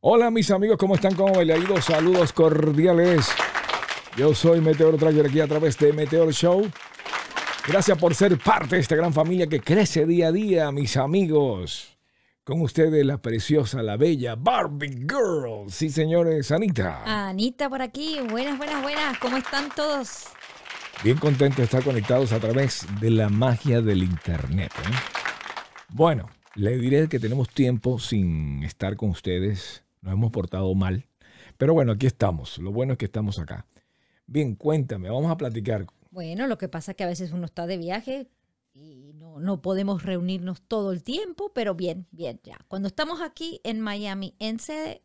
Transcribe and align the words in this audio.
Hola 0.00 0.30
mis 0.30 0.50
amigos, 0.50 0.78
¿cómo 0.78 0.94
están? 0.94 1.14
¿Cómo 1.14 1.40
ido? 1.40 1.80
Saludos 1.80 2.32
cordiales. 2.32 3.26
Yo 4.16 4.34
soy 4.34 4.60
Meteor 4.60 4.96
Tracker 4.96 5.26
aquí 5.26 5.40
a 5.40 5.46
través 5.46 5.78
de 5.78 5.92
Meteor 5.92 6.32
Show. 6.32 6.68
Gracias 7.68 7.98
por 7.98 8.14
ser 8.14 8.38
parte 8.38 8.76
de 8.76 8.80
esta 8.80 8.94
gran 8.94 9.12
familia 9.12 9.48
que 9.48 9.60
crece 9.60 10.06
día 10.06 10.28
a 10.28 10.32
día, 10.32 10.70
mis 10.70 10.96
amigos. 10.96 11.98
Con 12.44 12.60
ustedes 12.60 13.04
la 13.04 13.18
preciosa, 13.18 13.82
la 13.82 13.96
bella 13.96 14.36
Barbie 14.36 15.00
Girl. 15.00 15.68
Sí, 15.68 15.90
señores, 15.90 16.52
Anita. 16.52 17.02
Anita 17.28 17.68
por 17.68 17.82
aquí, 17.82 18.18
buenas, 18.30 18.56
buenas, 18.56 18.82
buenas, 18.82 19.18
¿cómo 19.18 19.36
están 19.36 19.68
todos? 19.74 20.26
Bien 21.02 21.18
contento 21.18 21.56
de 21.56 21.64
estar 21.64 21.82
conectados 21.82 22.30
a 22.30 22.38
través 22.38 22.86
de 23.00 23.10
la 23.10 23.28
magia 23.30 23.82
del 23.82 24.04
Internet. 24.04 24.72
¿eh? 24.78 24.94
Bueno, 25.88 26.30
le 26.54 26.78
diré 26.78 27.08
que 27.08 27.18
tenemos 27.18 27.48
tiempo 27.48 27.98
sin 27.98 28.62
estar 28.62 28.94
con 28.94 29.10
ustedes. 29.10 29.82
Nos 30.02 30.12
hemos 30.14 30.30
portado 30.30 30.72
mal. 30.76 31.08
Pero 31.58 31.74
bueno, 31.74 31.92
aquí 31.92 32.06
estamos. 32.06 32.58
Lo 32.58 32.70
bueno 32.70 32.92
es 32.92 32.98
que 32.98 33.06
estamos 33.06 33.40
acá. 33.40 33.66
Bien, 34.28 34.54
cuéntame, 34.54 35.10
vamos 35.10 35.32
a 35.32 35.36
platicar. 35.36 35.86
Bueno, 36.16 36.46
lo 36.46 36.56
que 36.56 36.70
pasa 36.70 36.92
es 36.92 36.96
que 36.96 37.04
a 37.04 37.08
veces 37.08 37.32
uno 37.32 37.44
está 37.44 37.66
de 37.66 37.76
viaje 37.76 38.30
y 38.72 39.12
no, 39.12 39.38
no 39.38 39.60
podemos 39.60 40.02
reunirnos 40.02 40.62
todo 40.62 40.92
el 40.92 41.02
tiempo, 41.02 41.52
pero 41.54 41.74
bien, 41.74 42.06
bien, 42.10 42.40
ya. 42.42 42.56
Cuando 42.68 42.88
estamos 42.88 43.20
aquí 43.20 43.60
en 43.64 43.82
Miami, 43.82 44.34
en 44.38 44.58
sede, 44.58 45.02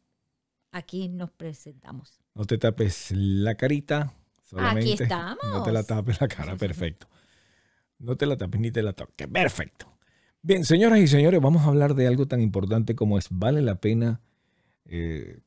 aquí 0.71 1.09
nos 1.09 1.29
presentamos. 1.29 2.21
No 2.33 2.45
te 2.45 2.57
tapes 2.57 3.11
la 3.11 3.55
carita. 3.55 4.13
Solamente. 4.41 5.03
estamos. 5.03 5.43
No 5.51 5.63
te 5.63 5.73
la 5.73 5.83
tapes 5.83 6.21
la 6.21 6.29
cara, 6.29 6.55
perfecto. 6.55 7.07
No 7.99 8.15
te 8.15 8.25
la 8.25 8.37
tapes 8.37 8.61
ni 8.61 8.71
te 8.71 8.81
la 8.81 8.93
toques. 8.93 9.27
Perfecto. 9.27 9.91
Bien, 10.41 10.63
señoras 10.63 10.99
y 10.99 11.07
señores, 11.07 11.41
vamos 11.41 11.63
a 11.63 11.65
hablar 11.65 11.93
de 11.93 12.07
algo 12.07 12.25
tan 12.25 12.39
importante 12.39 12.95
como 12.95 13.17
es, 13.17 13.27
¿vale 13.29 13.61
la 13.61 13.81
pena 13.81 14.21
eh, 14.85 15.41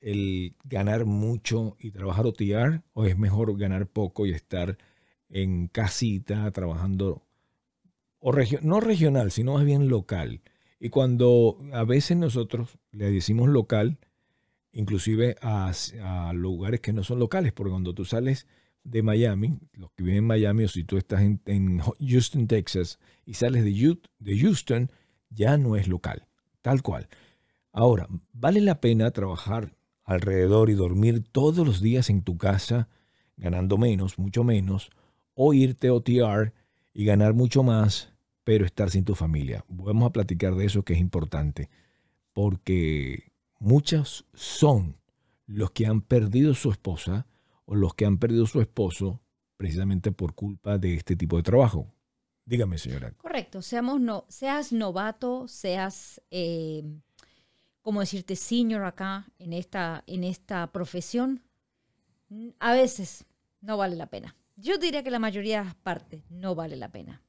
el 0.00 0.56
ganar 0.62 1.06
mucho 1.06 1.78
y 1.80 1.90
trabajar 1.90 2.26
OTR 2.26 2.82
o 2.92 3.06
es 3.06 3.16
mejor 3.16 3.56
ganar 3.56 3.86
poco 3.86 4.26
y 4.26 4.32
estar 4.32 4.76
en 5.30 5.68
casita 5.68 6.50
trabajando, 6.50 7.22
o 8.18 8.32
no 8.62 8.80
regional, 8.80 9.30
sino 9.30 9.54
más 9.54 9.64
bien 9.64 9.88
local? 9.88 10.42
Y 10.78 10.88
cuando 10.88 11.58
a 11.72 11.84
veces 11.84 12.16
nosotros 12.16 12.78
le 12.90 13.10
decimos 13.10 13.48
local, 13.48 13.98
inclusive 14.72 15.36
a, 15.42 15.72
lugares 16.34 16.80
que 16.80 16.92
no 16.92 17.04
son 17.04 17.18
locales, 17.18 17.52
porque 17.52 17.70
cuando 17.70 17.94
tú 17.94 18.04
sales 18.04 18.46
de 18.82 19.02
Miami, 19.02 19.58
los 19.72 19.90
que 19.92 20.04
viven 20.04 20.18
en 20.18 20.26
Miami, 20.26 20.64
o 20.64 20.68
si 20.68 20.84
tú 20.84 20.96
estás 20.96 21.20
en, 21.20 21.40
en 21.46 21.80
Houston, 21.80 22.46
Texas, 22.46 22.98
y 23.26 23.34
sales 23.34 23.64
de, 23.64 23.98
de 24.18 24.38
Houston, 24.38 24.90
ya 25.28 25.56
no 25.58 25.76
es 25.76 25.86
local, 25.86 26.26
tal 26.62 26.82
cual. 26.82 27.08
Ahora, 27.72 28.08
¿vale 28.32 28.60
la 28.60 28.80
pena 28.80 29.10
trabajar 29.10 29.76
alrededor 30.04 30.70
y 30.70 30.74
dormir 30.74 31.22
todos 31.30 31.66
los 31.66 31.80
días 31.80 32.10
en 32.10 32.22
tu 32.22 32.36
casa, 32.36 32.88
ganando 33.36 33.78
menos, 33.78 34.18
mucho 34.18 34.44
menos, 34.44 34.90
o 35.42 35.54
irte 35.54 35.88
OTR 35.88 36.52
y 36.92 37.06
ganar 37.06 37.32
mucho 37.32 37.62
más, 37.62 38.12
pero 38.44 38.66
estar 38.66 38.90
sin 38.90 39.06
tu 39.06 39.14
familia? 39.14 39.64
Vamos 39.68 40.06
a 40.06 40.12
platicar 40.12 40.54
de 40.54 40.66
eso 40.66 40.82
que 40.82 40.92
es 40.92 40.98
importante, 40.98 41.70
porque 42.34 43.32
muchos 43.58 44.26
son 44.34 44.98
los 45.46 45.70
que 45.70 45.86
han 45.86 46.02
perdido 46.02 46.52
su 46.52 46.70
esposa 46.70 47.26
o 47.64 47.74
los 47.74 47.94
que 47.94 48.04
han 48.04 48.18
perdido 48.18 48.44
su 48.44 48.60
esposo 48.60 49.22
precisamente 49.56 50.12
por 50.12 50.34
culpa 50.34 50.76
de 50.76 50.92
este 50.94 51.16
tipo 51.16 51.38
de 51.38 51.42
trabajo. 51.42 51.90
Dígame, 52.44 52.76
señora. 52.76 53.10
Correcto, 53.12 53.62
seamos 53.62 53.98
no, 53.98 54.26
seas 54.28 54.74
novato, 54.74 55.48
seas, 55.48 56.20
eh, 56.30 56.84
como 57.80 58.00
decirte, 58.00 58.36
senior 58.36 58.84
acá 58.84 59.26
en 59.38 59.54
esta, 59.54 60.04
en 60.06 60.22
esta 60.22 60.70
profesión, 60.70 61.42
a 62.58 62.74
veces 62.74 63.24
no 63.62 63.78
vale 63.78 63.96
la 63.96 64.10
pena. 64.10 64.36
Yo 64.60 64.78
diría 64.78 65.02
que 65.02 65.10
la 65.10 65.18
mayoría 65.18 65.60
de 65.60 65.64
las 65.64 65.74
partes 65.74 66.22
no 66.30 66.54
vale 66.54 66.76
la 66.76 66.90
pena. 66.90 67.22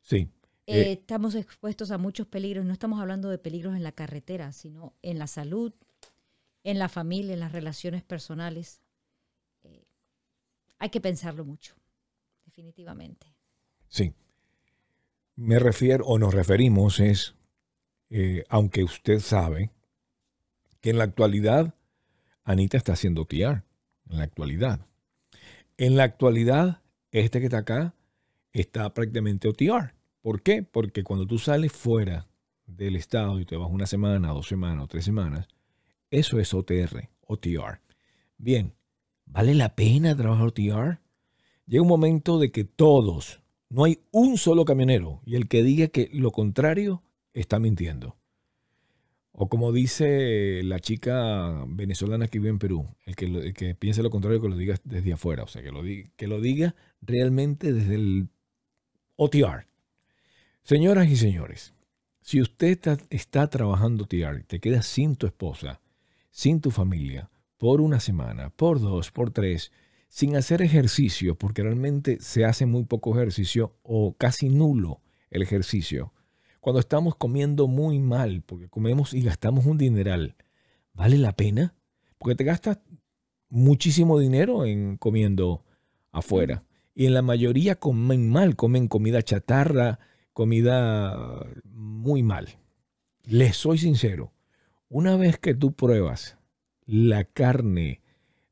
Sí. 0.00 0.28
Eh, 0.66 0.80
Eh, 0.80 0.92
estamos 0.92 1.34
expuestos 1.34 1.90
a 1.90 1.98
muchos 1.98 2.26
peligros. 2.26 2.64
No 2.64 2.72
estamos 2.72 3.00
hablando 3.00 3.28
de 3.28 3.38
peligros 3.38 3.74
en 3.74 3.82
la 3.82 3.92
carretera, 3.92 4.52
sino 4.52 4.94
en 5.02 5.18
la 5.18 5.26
salud, 5.26 5.72
en 6.62 6.78
la 6.78 6.88
familia, 6.88 7.34
en 7.34 7.40
las 7.40 7.52
relaciones 7.52 8.02
personales. 8.02 8.80
Eh, 9.64 9.84
hay 10.78 10.90
que 10.90 11.00
pensarlo 11.00 11.44
mucho, 11.44 11.74
definitivamente. 12.44 13.26
Sí. 13.88 14.14
Me 15.36 15.58
refiero, 15.58 16.06
o 16.06 16.18
nos 16.18 16.32
referimos, 16.32 17.00
es, 17.00 17.34
aunque 18.48 18.84
usted 18.84 19.18
sabe 19.18 19.72
que 20.80 20.90
en 20.90 20.98
la 20.98 21.04
actualidad 21.04 21.74
Anita 22.44 22.76
está 22.76 22.92
haciendo 22.92 23.24
TR, 23.24 23.64
en 24.10 24.18
la 24.18 24.22
actualidad. 24.24 24.86
En 25.76 25.96
la 25.96 26.04
actualidad, 26.04 26.82
este 27.10 27.40
que 27.40 27.46
está 27.46 27.58
acá 27.58 27.94
está 28.52 28.94
prácticamente 28.94 29.48
OTR. 29.48 29.92
¿Por 30.22 30.40
qué? 30.42 30.62
Porque 30.62 31.02
cuando 31.02 31.26
tú 31.26 31.38
sales 31.38 31.72
fuera 31.72 32.28
del 32.66 32.94
estado 32.94 33.40
y 33.40 33.44
te 33.44 33.56
vas 33.56 33.68
una 33.70 33.86
semana, 33.86 34.28
dos 34.28 34.46
semanas 34.46 34.84
o 34.84 34.86
tres 34.86 35.04
semanas, 35.04 35.48
eso 36.12 36.38
es 36.38 36.54
OTR, 36.54 37.10
OTR. 37.26 37.80
Bien, 38.38 38.74
¿vale 39.26 39.54
la 39.54 39.74
pena 39.74 40.16
trabajar 40.16 40.46
OTR? 40.46 41.00
Llega 41.66 41.82
un 41.82 41.88
momento 41.88 42.38
de 42.38 42.52
que 42.52 42.62
todos, 42.62 43.42
no 43.68 43.82
hay 43.82 43.98
un 44.12 44.38
solo 44.38 44.64
camionero, 44.64 45.22
y 45.26 45.34
el 45.34 45.48
que 45.48 45.64
diga 45.64 45.88
que 45.88 46.08
lo 46.12 46.30
contrario 46.30 47.02
está 47.32 47.58
mintiendo. 47.58 48.16
O 49.36 49.48
como 49.48 49.72
dice 49.72 50.62
la 50.62 50.78
chica 50.78 51.64
venezolana 51.66 52.28
que 52.28 52.38
vive 52.38 52.50
en 52.50 52.60
Perú, 52.60 52.86
el 53.04 53.16
que, 53.16 53.74
piense 53.74 54.00
lo 54.00 54.10
contrario 54.10 54.40
que 54.40 54.48
lo 54.48 54.56
diga 54.56 54.76
desde 54.84 55.12
afuera, 55.12 55.42
o 55.42 55.48
sea, 55.48 55.60
que 55.60 55.72
lo, 55.72 55.82
diga, 55.82 56.08
que 56.16 56.28
lo 56.28 56.40
diga 56.40 56.76
realmente 57.02 57.72
desde 57.72 57.96
el 57.96 58.28
OTR. 59.16 59.66
Señoras 60.62 61.08
y 61.08 61.16
señores, 61.16 61.74
si 62.20 62.40
usted 62.40 62.68
está, 62.68 62.96
está 63.10 63.50
trabajando 63.50 64.04
OTR, 64.04 64.44
te 64.46 64.60
quedas 64.60 64.86
sin 64.86 65.16
tu 65.16 65.26
esposa, 65.26 65.80
sin 66.30 66.60
tu 66.60 66.70
familia, 66.70 67.28
por 67.58 67.80
una 67.80 67.98
semana, 67.98 68.50
por 68.50 68.80
dos, 68.80 69.10
por 69.10 69.32
tres, 69.32 69.72
sin 70.08 70.36
hacer 70.36 70.62
ejercicio, 70.62 71.34
porque 71.34 71.64
realmente 71.64 72.18
se 72.20 72.44
hace 72.44 72.66
muy 72.66 72.84
poco 72.84 73.16
ejercicio 73.16 73.76
o 73.82 74.14
casi 74.16 74.48
nulo 74.48 75.00
el 75.30 75.42
ejercicio. 75.42 76.13
Cuando 76.64 76.80
estamos 76.80 77.14
comiendo 77.16 77.68
muy 77.68 77.98
mal, 77.98 78.40
porque 78.40 78.70
comemos 78.70 79.12
y 79.12 79.20
gastamos 79.20 79.66
un 79.66 79.76
dineral, 79.76 80.34
¿vale 80.94 81.18
la 81.18 81.36
pena? 81.36 81.74
Porque 82.16 82.36
te 82.36 82.44
gastas 82.44 82.78
muchísimo 83.50 84.18
dinero 84.18 84.64
en 84.64 84.96
comiendo 84.96 85.62
afuera. 86.10 86.64
Y 86.94 87.04
en 87.04 87.12
la 87.12 87.20
mayoría 87.20 87.74
comen 87.74 88.30
mal, 88.30 88.56
comen 88.56 88.88
comida 88.88 89.20
chatarra, 89.20 89.98
comida 90.32 91.44
muy 91.64 92.22
mal. 92.22 92.48
Les 93.24 93.58
soy 93.58 93.76
sincero, 93.76 94.32
una 94.88 95.18
vez 95.18 95.38
que 95.38 95.52
tú 95.54 95.74
pruebas 95.74 96.38
la 96.86 97.24
carne, 97.24 98.00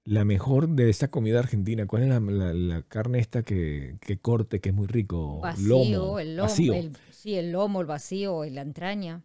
la 0.05 0.25
mejor 0.25 0.69
de 0.69 0.91
esta 0.91 1.09
comida 1.09 1.39
argentina, 1.39 1.87
¿cuál 1.87 2.03
es 2.05 2.09
la, 2.09 2.21
la- 2.21 2.53
la 2.55 2.83
carne 2.83 3.19
esta 3.21 3.43
que, 3.45 3.97
que 4.01 4.19
corte, 4.19 4.61
que 4.61 4.71
es 4.71 4.75
muy 4.75 4.87
rico? 4.87 5.41
Vacío, 5.41 5.69
lomo, 5.69 6.19
el 6.19 6.37
lomo, 6.37 6.49
vacío. 6.49 6.75
el- 6.75 6.97
sí, 7.11 7.35
el 7.35 7.53
lomo, 7.53 7.81
el 7.81 7.87
vacío, 7.87 8.45
la 8.47 8.63
entraña, 8.63 9.23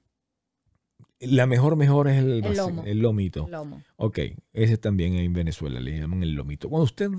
La 1.20 1.48
mejor, 1.48 1.76
mejor 1.78 2.08
es 2.08 2.18
el, 2.20 2.30
El 2.32 2.42
vacío, 2.44 2.68
lomo. 2.68 2.84
el 2.86 3.00
lomito. 3.00 3.48
lomo. 3.50 3.82
Ok, 3.96 4.20
ese 4.54 4.78
también 4.78 5.16
en 5.16 5.34
Venezuela 5.34 5.80
le 5.80 6.00
llaman 6.00 6.22
el 6.22 6.34
lomito. 6.34 6.70
Cuando 6.70 6.84
usted 6.86 7.10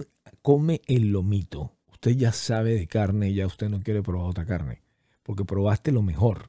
come 0.41 0.81
el 0.87 1.11
lomito, 1.11 1.73
usted 1.91 2.13
ya 2.13 2.31
sabe 2.31 2.75
de 2.75 2.87
carne, 2.87 3.35
ya 3.35 3.47
usted 3.47 3.69
no 3.69 3.81
quiere 3.81 4.03
probar 4.03 4.31
otra 4.31 4.47
carne, 4.47 4.83
porque 5.25 5.45
probaste 5.45 5.91
lo 5.91 6.03
mejor. 6.03 6.49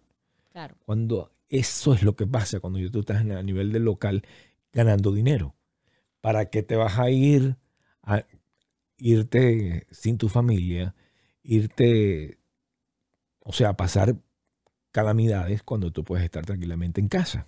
Claro. 0.51 0.75
Cuando 0.85 1.31
eso 1.47 1.93
es 1.95 2.03
lo 2.03 2.15
que 2.15 2.27
pasa 2.27 2.59
cuando 2.59 2.79
tú 2.91 2.99
estás 2.99 3.21
a 3.25 3.41
nivel 3.41 3.71
del 3.71 3.83
local 3.85 4.21
ganando 4.71 5.11
dinero. 5.11 5.55
¿Para 6.21 6.49
qué 6.49 6.63
te 6.63 6.75
vas 6.75 6.99
a 6.99 7.09
ir 7.09 7.57
a 8.03 8.25
irte 8.97 9.87
sin 9.91 10.17
tu 10.17 10.29
familia, 10.29 10.95
irte, 11.43 12.39
o 13.39 13.53
sea, 13.53 13.69
a 13.69 13.77
pasar 13.77 14.17
calamidades 14.91 15.63
cuando 15.63 15.91
tú 15.91 16.03
puedes 16.03 16.25
estar 16.25 16.45
tranquilamente 16.45 16.99
en 16.99 17.07
casa? 17.07 17.47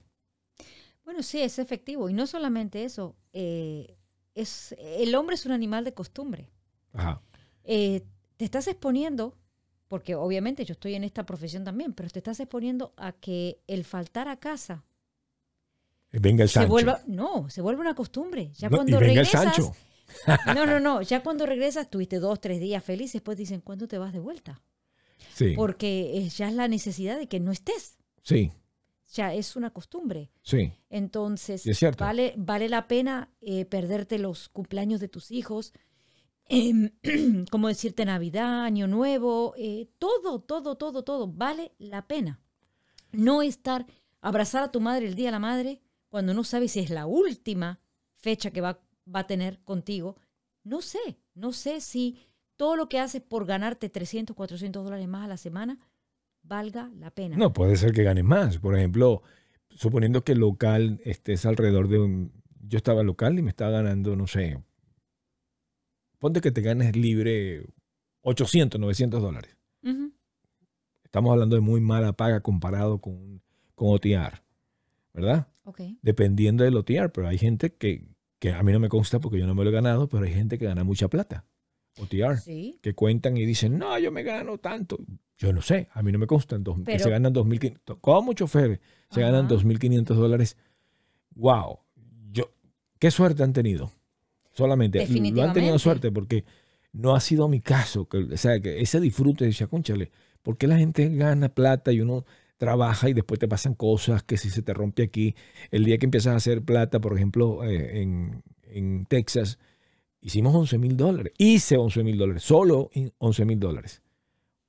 Bueno, 1.03 1.23
sí, 1.23 1.41
es 1.41 1.59
efectivo. 1.59 2.09
Y 2.09 2.13
no 2.13 2.27
solamente 2.27 2.85
eso, 2.85 3.15
eh, 3.33 3.97
es, 4.33 4.75
el 4.79 5.13
hombre 5.15 5.35
es 5.35 5.45
un 5.45 5.51
animal 5.51 5.83
de 5.83 5.93
costumbre. 5.93 6.49
Ajá. 6.93 7.21
Eh, 7.63 8.03
te 8.37 8.45
estás 8.45 8.67
exponiendo 8.67 9.37
porque 9.87 10.15
obviamente 10.15 10.63
yo 10.63 10.71
estoy 10.71 10.95
en 10.95 11.03
esta 11.03 11.25
profesión 11.25 11.65
también, 11.65 11.91
pero 11.93 12.09
te 12.09 12.19
estás 12.19 12.39
exponiendo 12.39 12.93
a 12.95 13.11
que 13.11 13.59
el 13.67 13.83
faltar 13.83 14.29
a 14.29 14.39
casa 14.39 14.85
Venga 16.11 16.43
el 16.43 16.49
se 16.49 16.55
Sancho. 16.55 16.69
vuelva, 16.69 17.01
no, 17.07 17.49
se 17.49 17.61
vuelve 17.61 17.81
una 17.81 17.95
costumbre. 17.95 18.51
Ya 18.55 18.69
No, 18.69 18.77
cuando 18.77 18.97
y 18.97 18.99
venga 18.99 19.21
el 19.21 19.27
regresas, 19.27 19.55
Sancho. 19.55 19.73
no, 20.55 20.65
no, 20.65 20.79
no, 20.79 21.01
ya 21.01 21.23
cuando 21.23 21.45
regresas 21.45 21.89
tuviste 21.89 22.19
dos, 22.19 22.41
tres 22.41 22.59
días 22.59 22.83
felices, 22.83 23.13
después 23.13 23.37
dicen, 23.37 23.61
¿cuándo 23.61 23.87
te 23.87 23.97
vas 23.97 24.11
de 24.13 24.19
vuelta? 24.19 24.61
Sí, 25.33 25.53
Porque 25.55 26.17
eh, 26.17 26.29
ya 26.29 26.49
es 26.49 26.53
la 26.55 26.67
necesidad 26.67 27.17
de 27.17 27.27
que 27.27 27.39
no 27.39 27.51
estés, 27.51 27.97
sí, 28.21 28.51
ya 29.13 29.33
es 29.33 29.55
una 29.55 29.69
costumbre. 29.71 30.31
sí. 30.41 30.73
Entonces, 30.89 31.65
es 31.65 31.77
cierto. 31.77 32.03
vale, 32.03 32.33
vale 32.37 32.67
la 32.67 32.87
pena 32.87 33.29
eh, 33.41 33.63
perderte 33.65 34.19
los 34.19 34.49
cumpleaños 34.49 34.99
de 34.99 35.07
tus 35.07 35.31
hijos, 35.31 35.71
em, 36.49 36.89
como 37.51 37.69
decirte 37.69 38.03
Navidad, 38.03 38.65
Año 38.65 38.87
Nuevo, 38.87 39.53
eh, 39.57 39.87
todo, 39.97 40.41
todo, 40.41 40.75
todo, 40.75 41.03
todo, 41.03 41.27
vale 41.27 41.71
la 41.77 42.05
pena. 42.07 42.41
No 43.13 43.41
estar, 43.41 43.85
abrazar 44.19 44.63
a 44.63 44.71
tu 44.71 44.81
madre 44.81 45.07
el 45.07 45.15
Día 45.15 45.27
de 45.27 45.31
la 45.33 45.39
Madre 45.39 45.81
cuando 46.11 46.33
no 46.33 46.43
sabes 46.43 46.73
si 46.73 46.81
es 46.81 46.89
la 46.89 47.07
última 47.07 47.79
fecha 48.17 48.51
que 48.51 48.59
va, 48.59 48.81
va 49.13 49.21
a 49.21 49.27
tener 49.27 49.63
contigo. 49.63 50.17
No 50.63 50.81
sé, 50.81 50.99
no 51.33 51.53
sé 51.53 51.79
si 51.79 52.19
todo 52.57 52.75
lo 52.75 52.89
que 52.89 52.99
haces 52.99 53.21
por 53.21 53.45
ganarte 53.45 53.89
300, 53.89 54.35
400 54.35 54.83
dólares 54.83 55.07
más 55.07 55.25
a 55.25 55.29
la 55.29 55.37
semana 55.37 55.79
valga 56.43 56.91
la 56.99 57.11
pena. 57.11 57.37
No, 57.37 57.53
puede 57.53 57.77
ser 57.77 57.93
que 57.93 58.03
ganes 58.03 58.25
más. 58.25 58.57
Por 58.57 58.77
ejemplo, 58.77 59.23
suponiendo 59.69 60.23
que 60.25 60.33
el 60.33 60.39
local 60.39 60.99
estés 61.05 61.45
alrededor 61.45 61.87
de 61.87 61.99
un... 61.99 62.33
Yo 62.59 62.77
estaba 62.77 63.03
local 63.03 63.39
y 63.39 63.41
me 63.41 63.49
estaba 63.49 63.71
ganando, 63.71 64.15
no 64.15 64.27
sé, 64.27 64.61
ponte 66.19 66.41
que 66.41 66.51
te 66.51 66.61
ganes 66.61 66.95
libre 66.95 67.65
800, 68.21 68.79
900 68.79 69.21
dólares. 69.21 69.57
Estamos 71.03 71.31
hablando 71.31 71.55
de 71.55 71.61
muy 71.61 71.81
mala 71.81 72.13
paga 72.13 72.41
comparado 72.41 72.99
con, 72.99 73.41
con 73.75 73.89
OTR, 73.89 74.41
¿verdad? 75.13 75.47
Ok. 75.63 75.81
Dependiendo 76.01 76.63
del 76.63 76.75
OTR, 76.77 77.11
pero 77.11 77.27
hay 77.27 77.37
gente 77.37 77.73
que, 77.73 78.05
que 78.39 78.51
a 78.51 78.63
mí 78.63 78.71
no 78.71 78.79
me 78.79 78.89
consta 78.89 79.19
porque 79.19 79.39
yo 79.39 79.47
no 79.47 79.55
me 79.55 79.63
lo 79.63 79.69
he 79.69 79.73
ganado, 79.73 80.07
pero 80.09 80.25
hay 80.25 80.33
gente 80.33 80.57
que 80.57 80.65
gana 80.65 80.83
mucha 80.83 81.07
plata. 81.07 81.45
OTR. 81.99 82.37
Sí. 82.39 82.79
que 82.81 82.93
cuentan 82.95 83.35
y 83.35 83.45
dicen, 83.45 83.77
no, 83.77 83.99
yo 83.99 84.11
me 84.11 84.23
gano 84.23 84.57
tanto. 84.57 84.97
Yo 85.37 85.51
no 85.51 85.61
sé, 85.61 85.89
a 85.91 86.01
mí 86.01 86.11
no 86.11 86.19
me 86.19 86.27
constan, 86.27 86.63
dos, 86.63 86.77
que 86.77 86.83
Pero- 86.85 87.03
se 87.03 87.09
ganan 87.09 87.33
2.500. 87.33 87.97
Como 87.99 88.33
choferes 88.33 88.79
se 89.09 89.19
ganan 89.21 89.45
Ajá. 89.45 89.55
2.500 89.55 90.15
dólares. 90.15 90.57
¡Wow! 91.35 91.79
Yo, 92.31 92.51
¿Qué 92.99 93.11
suerte 93.11 93.43
han 93.43 93.51
tenido? 93.53 93.91
Solamente. 94.53 95.05
Lo 95.31 95.43
han 95.43 95.53
tenido 95.53 95.77
suerte 95.79 96.11
porque 96.11 96.45
no 96.93 97.15
ha 97.15 97.19
sido 97.19 97.47
mi 97.47 97.59
caso. 97.61 98.07
Que, 98.07 98.17
o 98.19 98.37
sea, 98.37 98.59
que 98.61 98.81
ese 98.81 98.99
disfrute, 98.99 99.45
decía, 99.45 99.67
conchale, 99.67 100.11
¿por 100.43 100.57
qué 100.57 100.67
la 100.67 100.77
gente 100.77 101.09
gana 101.09 101.49
plata 101.49 101.91
y 101.91 102.01
uno 102.01 102.25
trabaja 102.61 103.09
y 103.09 103.13
después 103.13 103.39
te 103.39 103.47
pasan 103.47 103.73
cosas 103.73 104.21
que 104.21 104.37
si 104.37 104.51
se 104.51 104.61
te 104.61 104.71
rompe 104.71 105.01
aquí, 105.01 105.33
el 105.71 105.83
día 105.83 105.97
que 105.97 106.05
empiezas 106.05 106.33
a 106.33 106.35
hacer 106.35 106.61
plata, 106.61 107.01
por 107.01 107.15
ejemplo, 107.15 107.63
eh, 107.63 108.01
en, 108.03 108.43
en 108.65 109.05
Texas, 109.07 109.57
hicimos 110.21 110.53
11 110.53 110.77
mil 110.77 110.95
dólares. 110.95 111.33
Hice 111.39 111.77
11 111.77 112.03
mil 112.03 112.19
dólares, 112.19 112.43
solo 112.43 112.91
11 113.17 113.45
mil 113.45 113.59
dólares. 113.59 114.03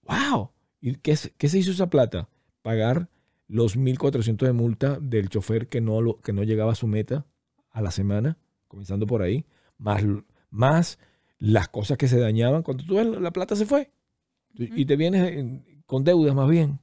¡Wow! 0.09 0.53
¿Y 0.81 0.95
qué, 0.97 1.17
se- 1.17 1.33
qué 1.37 1.51
se 1.51 1.59
hizo 1.59 1.71
esa 1.71 1.91
plata? 1.91 2.31
Pagar 2.63 3.11
los 3.47 3.77
1.400 3.77 4.47
de 4.47 4.53
multa 4.55 4.99
del 4.99 5.29
chofer 5.29 5.69
que 5.69 5.83
no, 5.83 6.01
lo, 6.01 6.19
que 6.23 6.33
no 6.33 6.45
llegaba 6.45 6.73
a 6.73 6.77
su 6.77 6.87
meta 6.87 7.27
a 7.73 7.83
la 7.83 7.91
semana, 7.91 8.39
comenzando 8.69 9.07
por 9.07 9.21
ahí, 9.21 9.45
más, 9.77 10.03
más 10.49 10.99
las 11.39 11.69
cosas 11.69 11.99
que 11.99 12.09
se 12.09 12.19
dañaban. 12.19 12.63
Cuando 12.63 12.85
tú 12.85 12.95
ves, 12.95 13.07
la 13.07 13.33
plata 13.33 13.55
se 13.55 13.67
fue. 13.67 13.91
Y- 14.55 14.87
te 14.87 14.97
vienes 14.97 15.31
en- 15.37 15.83
con 15.85 16.05
deudas 16.05 16.35
más 16.35 16.49
bien, 16.49 16.81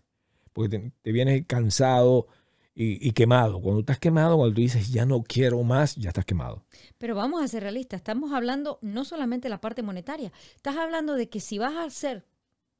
porque 0.59 0.77
te, 0.77 0.91
te 1.01 1.11
vienes 1.13 1.45
cansado 1.47 2.27
y, 2.75 3.07
y 3.07 3.13
quemado. 3.13 3.61
Cuando 3.61 3.79
estás 3.79 3.97
quemado, 3.97 4.35
cuando 4.35 4.53
tú 4.53 4.59
dices, 4.59 4.91
ya 4.91 5.05
no 5.05 5.23
quiero 5.23 5.63
más, 5.63 5.95
ya 5.95 6.09
estás 6.09 6.25
quemado. 6.25 6.65
Pero 6.97 7.15
vamos 7.15 7.41
a 7.41 7.47
ser 7.47 7.63
realistas, 7.63 7.99
estamos 7.99 8.33
hablando 8.33 8.77
no 8.81 9.05
solamente 9.05 9.45
de 9.45 9.51
la 9.51 9.61
parte 9.61 9.83
monetaria, 9.83 10.33
estás 10.57 10.75
hablando 10.75 11.15
de 11.15 11.29
que 11.29 11.39
si 11.39 11.59
vas 11.59 11.75
a 11.75 11.85
hacer, 11.85 12.25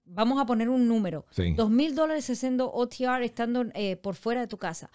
vamos 0.03 0.41
a 0.41 0.45
poner 0.45 0.67
un 0.67 0.89
número, 0.89 1.25
dos 1.55 1.69
mil 1.69 1.95
dólares 1.95 2.29
haciendo 2.29 2.69
OTR 2.69 3.23
estando 3.23 3.63
eh, 3.73 3.95
por 3.95 4.15
fuera 4.15 4.41
de 4.41 4.47
tu 4.47 4.57
casa, 4.57 4.91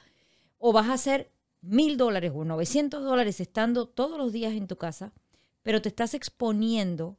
o 0.58 0.74
vas 0.74 0.88
a 0.88 0.92
hacer 0.92 1.32
mil 1.62 1.96
dólares 1.96 2.32
o 2.34 2.44
900 2.44 3.02
dólares 3.02 3.40
estando 3.40 3.88
todos 3.88 4.18
los 4.18 4.30
días 4.30 4.52
en 4.52 4.66
tu 4.66 4.76
casa, 4.76 5.14
pero 5.62 5.80
te 5.80 5.88
estás 5.88 6.12
exponiendo, 6.12 7.16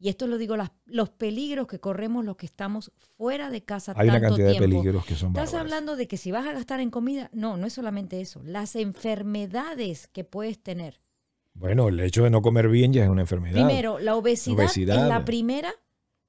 y 0.00 0.08
esto 0.08 0.26
lo 0.26 0.38
digo, 0.38 0.56
las- 0.56 0.70
los 0.86 1.10
peligros 1.10 1.66
que 1.66 1.80
corremos 1.80 2.24
los 2.24 2.36
que 2.36 2.46
estamos 2.46 2.92
fuera 3.16 3.50
de 3.50 3.62
casa 3.64 3.92
Hay 3.96 4.08
una 4.08 4.14
tanto 4.20 4.28
cantidad 4.36 4.46
de 4.48 4.58
tiempo. 4.58 4.76
peligros 4.78 5.04
que 5.06 5.14
son 5.16 5.28
Estás 5.30 5.54
hablando 5.54 5.96
de 5.96 6.06
que 6.08 6.16
si 6.16 6.30
vas 6.30 6.46
a 6.46 6.52
gastar 6.52 6.80
en 6.80 6.90
comida, 6.90 7.30
no, 7.32 7.56
no 7.56 7.66
es 7.66 7.72
solamente 7.72 8.20
eso, 8.20 8.40
las 8.44 8.76
enfermedades 8.76 10.06
que 10.08 10.24
puedes 10.24 10.58
tener. 10.62 11.00
Bueno, 11.54 11.88
el 11.88 11.98
hecho 12.00 12.22
de 12.22 12.30
no 12.30 12.40
comer 12.42 12.68
bien 12.68 12.92
ya 12.92 13.02
es 13.04 13.10
una 13.10 13.22
enfermedad. 13.22 13.64
Primero, 13.66 13.98
la 13.98 14.14
obesidad, 14.14 14.56
Obesidad. 14.56 15.02
es 15.02 15.08
la 15.08 15.24
primera. 15.24 15.72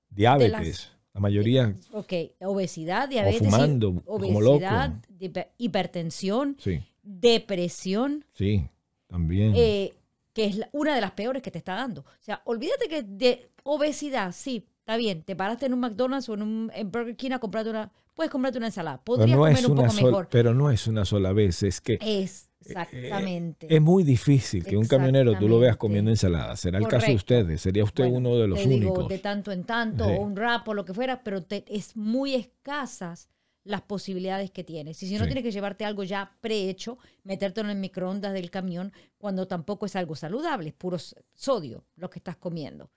Diabetes. 0.09 0.51
las- 0.51 0.91
La 1.13 1.21
mayoría, 1.21 1.75
Ok, 1.91 2.13
obesidad, 2.41 3.09
diabetes, 3.09 3.41
y- 3.41 3.45
fumando 3.45 4.01
como 4.05 4.37
obesidad, 4.39 4.89
loco. 4.89 5.01
hiper- 5.19 5.47
hipertensión, 5.57 6.55
sí, 6.59 6.79
depresión, 7.03 8.25
sí, 8.33 8.67
también. 9.07 9.53
eh, 9.55 9.93
que 10.33 10.45
es 10.45 10.61
una 10.71 10.95
de 10.95 11.01
las 11.01 11.11
peores 11.11 11.41
que 11.41 11.51
te 11.51 11.57
está 11.57 11.75
dando. 11.75 12.01
O 12.01 12.21
sea, 12.21 12.41
olvídate 12.45 12.87
que 12.87 13.03
de 13.03 13.48
obesidad, 13.63 14.31
sí, 14.33 14.65
está 14.79 14.97
bien, 14.97 15.23
te 15.23 15.35
paraste 15.35 15.65
en 15.65 15.73
un 15.73 15.79
McDonald's 15.81 16.29
o 16.29 16.33
en 16.33 16.41
un 16.41 16.71
en 16.73 16.91
Burger 16.91 17.15
King 17.15 17.31
a 17.31 17.39
comprarte 17.39 17.69
una, 17.69 17.91
puedes 18.13 18.31
comprarte 18.31 18.57
una 18.57 18.67
ensalada, 18.67 19.01
podrías 19.03 19.29
no 19.29 19.37
comer 19.43 19.53
es 19.57 19.65
un 19.65 19.71
una 19.79 19.87
poco 19.89 20.01
mejor. 20.03 20.27
pero 20.31 20.53
no 20.53 20.69
es 20.71 20.87
una 20.87 21.05
sola 21.05 21.31
vez, 21.33 21.63
es 21.63 21.79
que 21.81 21.97
Es, 22.01 22.49
exactamente. 22.65 23.73
es 23.73 23.81
muy 23.81 24.03
difícil 24.03 24.63
que 24.63 24.77
un 24.77 24.87
camionero 24.87 25.37
tú 25.37 25.47
lo 25.47 25.59
veas 25.59 25.77
comiendo 25.77 26.11
ensalada. 26.11 26.55
Será 26.55 26.77
el 26.79 26.87
caso 26.87 27.07
de 27.07 27.15
ustedes, 27.15 27.61
sería 27.61 27.83
usted 27.83 28.03
Bueno, 28.09 28.29
uno 28.29 28.37
de 28.37 28.47
los 28.47 28.59
te 28.61 28.67
digo, 28.67 28.91
únicos. 28.93 29.07
de 29.09 29.19
tanto 29.19 29.51
en 29.51 29.63
tanto, 29.63 30.05
Sí. 30.05 30.11
o 30.11 30.21
un 30.21 30.35
rap 30.35 30.67
o 30.67 30.73
lo 30.73 30.85
que 30.85 30.93
fuera, 30.93 31.23
pero 31.23 31.41
te- 31.43 31.65
es 31.67 31.95
muy 31.95 32.33
escasas 32.35 33.29
las 33.65 33.81
posibilidades 33.81 34.49
que 34.51 34.63
tienes. 34.63 35.01
Y 35.03 35.07
si 35.07 35.13
no 35.15 35.19
Sí. 35.21 35.25
tienes 35.27 35.43
que 35.43 35.51
llevarte 35.51 35.85
algo 35.85 36.03
ya 36.03 36.31
prehecho, 36.41 36.97
metértelo 37.23 37.69
en 37.69 37.75
el 37.75 37.81
microondas 37.81 38.33
del 38.33 38.49
camión, 38.49 38.91
cuando 39.17 39.47
tampoco 39.47 39.85
es 39.85 39.95
algo 39.95 40.15
saludable, 40.15 40.69
es 40.69 40.73
puro 40.75 40.97
sodio 41.35 41.85
lo 41.95 42.09
que 42.09 42.19
estás 42.19 42.35
comiendo. 42.37 42.89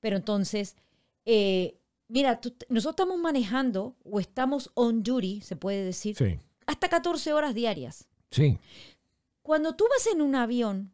Pero 0.00 0.16
entonces, 0.16 0.76
eh, 1.24 1.78
mira, 2.08 2.40
tú- 2.40 2.54
nosotros 2.68 2.92
estamos 2.94 3.18
manejando 3.18 3.96
o 4.04 4.20
estamos 4.20 4.70
on 4.74 5.02
duty, 5.02 5.40
se 5.40 5.56
puede 5.56 5.84
decir, 5.84 6.16
Sí, 6.16 6.38
hasta 6.66 6.88
14 6.88 7.32
horas 7.32 7.54
diarias. 7.54 8.06
sí, 8.30 8.58
Cuando 9.42 9.76
tú 9.76 9.84
vas 9.88 10.06
en 10.12 10.22
un 10.22 10.34
avión, 10.34 10.92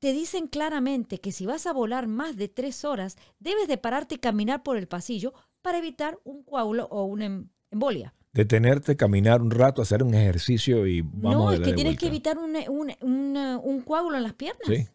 te 0.00 0.12
dicen 0.12 0.48
claramente 0.48 1.18
que 1.18 1.30
si 1.32 1.46
vas 1.46 1.66
a 1.66 1.72
volar 1.72 2.08
más 2.08 2.36
de 2.36 2.48
tres 2.48 2.84
horas, 2.84 3.16
debes 3.38 3.68
de 3.68 3.78
pararte 3.78 4.16
y 4.16 4.18
caminar 4.18 4.62
por 4.64 4.76
el 4.76 4.88
pasillo 4.88 5.32
para 5.62 5.78
evitar 5.78 6.18
un 6.24 6.42
coágulo 6.42 6.86
o 6.90 7.04
una 7.04 7.26
em- 7.26 7.48
embolia. 7.70 8.14
detenerte, 8.32 8.96
caminar 8.96 9.42
un 9.42 9.50
rato, 9.50 9.80
hacer 9.82 10.02
un 10.02 10.14
ejercicio 10.14 10.86
y 10.86 11.00
vamos 11.02 11.32
no, 11.34 11.48
a 11.50 11.54
es 11.54 11.60
que 11.60 11.72
tienes 11.72 11.98
que 11.98 12.06
evitar 12.06 12.38
un, 12.38 12.54
un- 12.68 12.94
un- 13.00 13.36
un 13.62 13.80
coágulo 13.82 14.16
en 14.16 14.22
las 14.22 14.34
piernas. 14.34 14.66
Sí. 14.68 14.86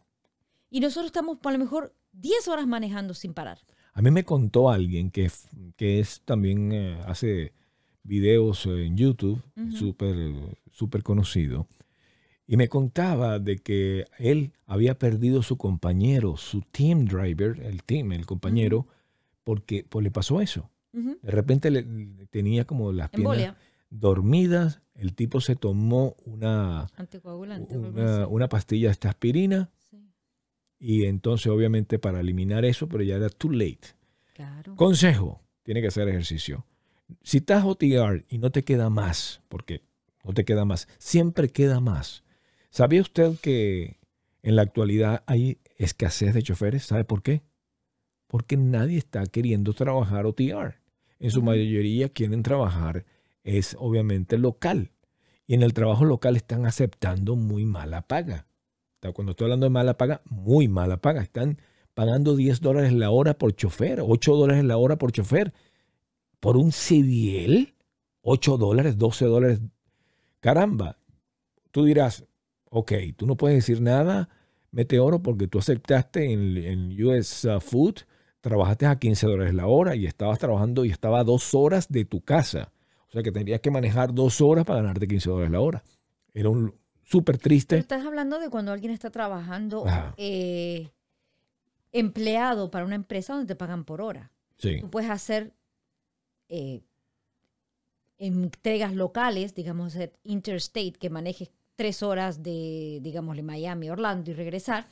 Y 0.70 0.80
nosotros 0.80 1.08
estamos 1.08 1.38
a 1.44 1.52
lo 1.52 1.60
mejor 1.60 1.94
10 2.14 2.48
horas 2.48 2.68
manejando 2.68 3.14
sin 3.14 3.34
parar. 3.34 3.60
A 3.94 4.02
mí 4.02 4.10
me 4.10 4.24
contó 4.24 4.70
alguien 4.70 5.12
que, 5.12 5.30
que 5.76 6.00
es 6.00 6.22
también 6.26 6.72
eh, 6.72 7.00
hace 7.06 7.54
videos 8.04 8.66
en 8.66 8.98
YouTube, 8.98 9.42
Ujú. 9.56 9.96
súper 10.72 11.04
conocido, 11.04 11.68
y 12.46 12.58
me 12.58 12.68
contaba 12.68 13.40
de 13.40 13.58
que 13.58 14.06
él 14.18 14.54
había 14.66 14.98
perdido 15.00 15.44
su 15.44 15.58
compañero, 15.58 16.38
su 16.38 16.62
team 16.62 17.06
driver, 17.06 17.60
el 17.62 17.84
team, 17.84 18.12
el 18.12 18.26
compañero, 18.26 18.88
porque 19.44 19.86
pues, 19.88 20.04
le 20.04 20.12
pasó 20.12 20.42
eso. 20.42 20.70
De 20.92 21.32
repente 21.32 21.72
le, 21.72 21.84
tenía 22.30 22.66
como 22.66 22.92
las 22.92 23.10
piernas 23.10 23.38
Embolia. 23.38 23.58
dormidas, 23.90 24.82
el 24.94 25.16
tipo 25.16 25.42
se 25.42 25.56
tomó 25.56 26.16
una, 26.26 26.88
Anticoagulante. 26.96 27.76
una, 27.76 28.48
pastilla 28.48 28.90
de 28.90 28.92
esta 28.92 29.10
aspirina 29.10 29.72
y 30.84 31.06
entonces 31.06 31.48
obviamente 31.48 31.98
para 31.98 32.20
eliminar 32.20 32.66
eso, 32.66 32.90
pero 32.90 33.04
ya 33.04 33.16
era 33.16 33.30
too 33.30 33.52
late. 33.52 33.96
claro. 34.34 34.76
Consejo, 34.76 35.42
tiene 35.64 35.80
que 35.80 35.88
hacer 35.88 36.10
ejercicio. 36.10 36.66
Si 37.22 37.38
estás 37.38 37.64
OTR 37.64 38.26
y 38.28 38.38
no 38.38 38.52
te 38.52 38.64
queda 38.64 38.90
más, 38.90 39.42
porque 39.48 39.82
no 40.26 40.34
te 40.34 40.44
queda 40.44 40.66
más, 40.66 40.90
siempre 40.98 41.48
queda 41.48 41.80
más. 41.80 42.26
¿Sabía 42.70 43.02
usted 43.02 43.38
que 43.42 44.02
en 44.42 44.58
la 44.58 44.64
actualidad 44.64 45.24
hay 45.26 45.60
escasez 45.78 46.34
de 46.34 46.44
choferes? 46.44 46.84
¿Sabe 46.84 47.06
por 47.06 47.24
qué? 47.24 47.44
Porque 48.28 48.58
nadie 48.58 48.98
está 48.98 49.26
queriendo 49.26 49.72
trabajar 49.72 50.26
OTR. 50.26 50.82
En 51.18 51.32
su 51.32 51.42
mayoría 51.42 52.10
quieren 52.10 52.44
trabajar 52.44 53.06
es 53.46 53.78
obviamente 53.80 54.38
local. 54.38 54.92
Y 55.48 55.54
en 55.54 55.64
el 55.64 55.74
trabajo 55.74 56.04
local 56.04 56.36
están 56.36 56.66
aceptando 56.66 57.38
muy 57.38 57.64
mala 57.64 58.02
paga. 58.02 58.48
Cuando 59.12 59.32
estoy 59.32 59.46
hablando 59.46 59.66
de 59.66 59.72
mala 59.72 59.98
paga, 59.98 60.22
muy 60.30 60.68
mala 60.68 60.98
paga. 60.98 61.22
Están 61.22 61.58
pagando 61.94 62.36
10 62.36 62.62
dólares 62.62 62.94
la 62.94 63.10
hora 63.12 63.38
por 63.38 63.54
chofer, 63.54 64.02
8 64.02 64.36
dólares 64.36 64.64
la 64.64 64.78
hora 64.78 64.98
por 64.98 65.12
chofer. 65.12 65.54
por 66.40 66.58
un 66.58 66.72
CDL, 66.72 67.74
8 68.22 68.58
dólares, 68.58 68.98
12 68.98 69.26
dólares. 69.26 69.62
Caramba, 70.42 70.98
tú 71.72 71.86
dirás, 71.86 72.26
ok, 72.70 72.92
tú 73.16 73.26
no 73.26 73.38
puedes 73.38 73.58
decir 73.58 73.82
nada, 73.82 74.30
Meteoro, 74.72 75.22
porque 75.22 75.48
tú 75.48 75.60
aceptaste 75.60 76.34
en, 76.34 76.58
en 76.58 77.06
US 77.06 77.46
uh, 77.46 77.62
Food, 77.62 78.00
trabajaste 78.42 78.88
a 78.88 79.00
15 79.00 79.28
dólares 79.28 79.54
la 79.54 79.68
hora 79.68 79.96
y 79.96 80.06
estabas 80.06 80.40
trabajando 80.40 80.84
y 80.84 80.90
estaba 80.90 81.20
a 81.20 81.24
dos 81.24 81.54
horas 81.54 81.88
de 81.90 82.04
tu 82.04 82.22
casa. 82.22 82.74
O 83.08 83.12
sea 83.14 83.24
que 83.24 83.32
tenías 83.32 83.62
que 83.62 83.72
manejar 83.72 84.14
dos 84.14 84.42
horas 84.42 84.66
para 84.66 84.82
ganarte 84.82 85.08
15 85.08 85.30
dólares 85.30 85.52
la 85.52 85.62
hora. 85.62 85.84
Era 86.34 86.50
un 86.50 86.74
súper 87.04 87.38
Pero 87.38 87.44
triste. 87.44 87.78
estás 87.78 88.06
hablando 88.06 88.40
de 88.40 88.50
cuando 88.50 88.72
alguien 88.72 88.92
está 88.92 89.10
trabajando 89.10 89.86
eh, 90.18 90.90
empleado 91.92 92.72
para 92.72 92.86
una 92.86 92.96
empresa 92.96 93.34
donde 93.34 93.54
te 93.54 93.56
pagan 93.56 93.84
por 93.86 94.02
hora. 94.02 94.32
Sí, 94.58 94.80
Tú 94.80 94.90
puedes 94.90 95.10
hacer 95.10 95.54
eh, 96.50 96.82
entregas 98.18 98.94
locales, 98.94 99.54
digamos, 99.54 99.98
interstate, 100.24 100.94
que 100.94 101.10
manejes 101.10 101.50
tres 101.76 102.04
horas 102.04 102.44
de, 102.44 103.00
digamos, 103.02 103.36
de 103.36 103.44
Miami, 103.44 103.90
Orlando 103.90 104.32
y 104.32 104.34
regresar 104.34 104.88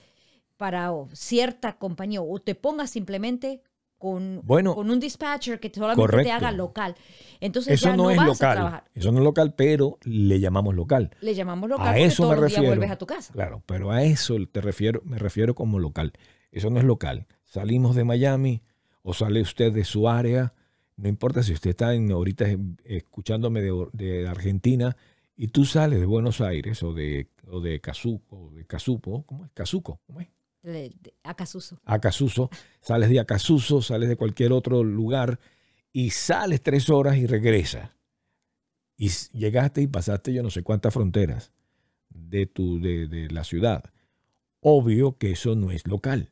para 0.58 0.92
cierta 1.14 1.78
compañía 1.78 2.22
o 2.22 2.40
te 2.40 2.56
pongas 2.56 2.92
simplemente 2.92 3.62
con, 4.02 4.42
Bueno, 4.44 4.76
con 4.76 4.90
un 4.92 5.00
dispatcher 5.00 5.60
que 5.62 5.72
solamente 5.74 6.02
te 6.02 6.12
correcto. 6.12 6.34
haga 6.34 6.52
local. 6.52 6.96
Entonces 7.40 7.76
eso 7.76 7.86
ya 7.90 7.96
no, 7.96 8.04
no, 8.04 8.12
es 8.12 8.18
vas 8.18 8.26
a 8.26 8.28
local. 8.30 8.56
trabajar. 8.56 8.84
Eso 8.94 9.12
no 9.14 9.20
es 9.20 9.24
local, 9.24 9.54
pero 9.56 9.98
le 10.04 10.40
llamamos 10.42 10.76
local. 10.76 11.12
Le 11.22 11.34
llamamos 11.34 11.70
local 11.70 11.88
A 11.88 11.92
porque 11.92 12.06
eso 12.06 12.24
todos 12.24 12.36
me 12.36 12.42
los 12.42 12.50
días 12.50 12.58
refiero. 12.58 12.76
vuelves 12.76 12.92
a 12.92 12.98
tu 12.98 13.06
casa. 13.06 13.32
Claro, 13.34 13.64
pero 13.66 13.92
a 13.92 14.04
eso 14.04 14.36
te 14.52 14.60
refiero, 14.60 15.02
me 15.06 15.18
refiero 15.18 15.56
como 15.56 15.80
local. 15.80 16.12
Eso 16.52 16.70
no 16.70 16.80
es 16.80 16.84
local. 16.86 17.28
Salimos 17.46 17.96
de 17.96 18.04
Miami 18.04 18.62
o 19.04 19.14
sale 19.14 19.40
usted 19.42 19.72
de 19.72 19.86
su 19.86 20.10
área, 20.10 20.54
no 20.98 21.08
importa 21.08 21.42
si 21.44 21.54
usted 21.54 21.70
está 21.70 21.94
en, 21.94 22.12
ahorita 22.12 22.46
escuchándome 22.84 23.62
de, 23.62 23.88
de 23.94 24.28
Argentina 24.28 24.96
y 25.36 25.48
tú 25.48 25.66
sales 25.66 26.00
de 26.00 26.06
Buenos 26.06 26.42
Aires 26.42 26.84
o 26.84 26.94
de, 26.94 27.30
o 27.50 27.62
de 27.62 27.80
Cazuco, 27.80 28.38
o 28.38 28.52
de 28.52 28.66
Cazupo, 28.66 29.24
¿cómo 29.26 29.46
es? 29.46 29.52
Cazuco, 29.54 30.00
¿cómo 30.06 30.20
es? 30.22 30.28
De- 30.64 30.94
de- 31.02 31.14
a 31.24 31.34
Casuso. 31.36 31.80
Acasuso, 31.86 32.50
sales 32.82 33.10
de 33.10 33.20
Acasuso, 33.20 33.82
sales 33.82 34.10
de 34.10 34.16
cualquier 34.16 34.52
otro 34.54 34.84
lugar 34.84 35.40
y 35.92 36.12
sales 36.12 36.62
tres 36.62 36.90
horas 36.90 37.18
y 37.18 37.26
regresas. 37.28 37.90
Y 38.98 39.10
llegaste 39.38 39.82
y 39.82 39.88
pasaste 39.88 40.34
yo 40.34 40.44
no 40.44 40.52
sé 40.52 40.62
cuántas 40.64 40.94
fronteras 40.94 41.52
de, 42.10 42.46
tu, 42.46 42.80
de, 42.80 43.08
de 43.08 43.30
la 43.32 43.44
ciudad. 43.44 43.86
Obvio 44.60 45.18
que 45.18 45.32
eso 45.32 45.56
no 45.56 45.72
es 45.72 45.88
local. 45.88 46.32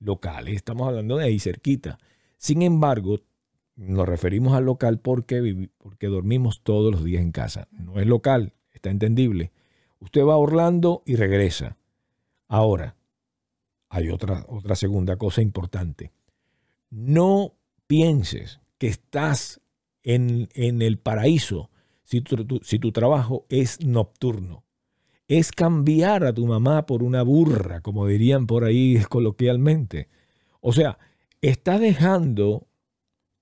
Local, 0.00 0.48
estamos 0.48 0.88
hablando 0.88 1.18
de 1.18 1.26
ahí 1.26 1.38
cerquita. 1.38 1.98
Sin 2.36 2.62
embargo, 2.62 3.20
nos 3.76 4.08
referimos 4.08 4.54
al 4.54 4.64
local 4.64 4.98
porque, 4.98 5.68
porque 5.78 6.08
dormimos 6.08 6.62
todos 6.62 6.90
los 6.90 7.04
días 7.04 7.22
en 7.22 7.30
casa. 7.32 7.68
No 7.70 8.00
es 8.00 8.06
local, 8.06 8.54
está 8.72 8.90
entendible. 8.90 9.52
Usted 10.00 10.22
va 10.24 10.32
a 10.34 10.38
Orlando 10.38 11.02
y 11.06 11.14
regresa. 11.16 11.76
Ahora, 12.48 12.96
hay 13.90 14.08
otra, 14.08 14.46
otra 14.48 14.76
segunda 14.76 15.16
cosa 15.16 15.42
importante. 15.42 16.12
No 16.90 17.54
pienses 17.86 18.60
que 18.78 18.86
estás 18.86 19.60
en, 20.02 20.48
en 20.54 20.80
el 20.80 20.98
paraíso 20.98 21.70
si 22.04 22.20
tu, 22.22 22.60
si 22.62 22.78
tu 22.78 22.92
trabajo 22.92 23.46
es 23.48 23.84
nocturno. 23.84 24.64
Es 25.28 25.52
cambiar 25.52 26.24
a 26.24 26.32
tu 26.32 26.46
mamá 26.46 26.86
por 26.86 27.02
una 27.02 27.22
burra, 27.22 27.82
como 27.82 28.06
dirían 28.06 28.46
por 28.46 28.64
ahí 28.64 29.00
coloquialmente. 29.08 30.08
O 30.60 30.72
sea, 30.72 30.98
estás 31.40 31.80
dejando 31.80 32.66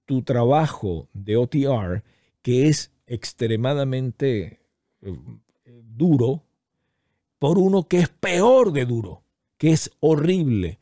tu 0.07 0.23
trabajo 0.23 1.09
de 1.13 1.37
OTR, 1.37 2.03
que 2.43 2.69
es 2.69 2.93
extremadamente 3.07 4.61
eh, 5.03 5.15
duro, 5.83 6.45
por 7.39 7.59
uno 7.59 7.85
que 7.85 7.99
es 7.99 8.09
peor 8.09 8.73
de 8.73 8.85
duro, 8.85 9.23
que 9.59 9.73
es 9.73 9.91
horrible. 10.01 10.79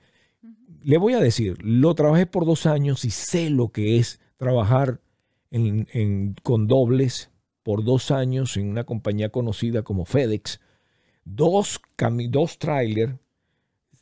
Le 0.82 0.98
voy 0.98 1.14
a 1.14 1.20
decir, 1.20 1.56
lo 1.62 1.94
trabajé 1.94 2.26
por 2.26 2.46
dos 2.46 2.66
años 2.66 3.04
y 3.04 3.10
sé 3.10 3.50
lo 3.50 3.68
que 3.68 3.98
es 3.98 4.20
trabajar 4.36 5.00
en- 5.50 5.88
en- 5.92 6.36
con 6.42 6.66
dobles 6.68 7.30
por 7.62 7.82
dos 7.82 8.10
años 8.12 8.56
en 8.56 8.68
una 8.68 8.84
compañía 8.84 9.30
conocida 9.30 9.82
como 9.82 10.04
FedEx. 10.04 10.60
Dos, 11.24 11.80
cami- 11.96 12.30
dos 12.30 12.58
trailers, 12.58 13.14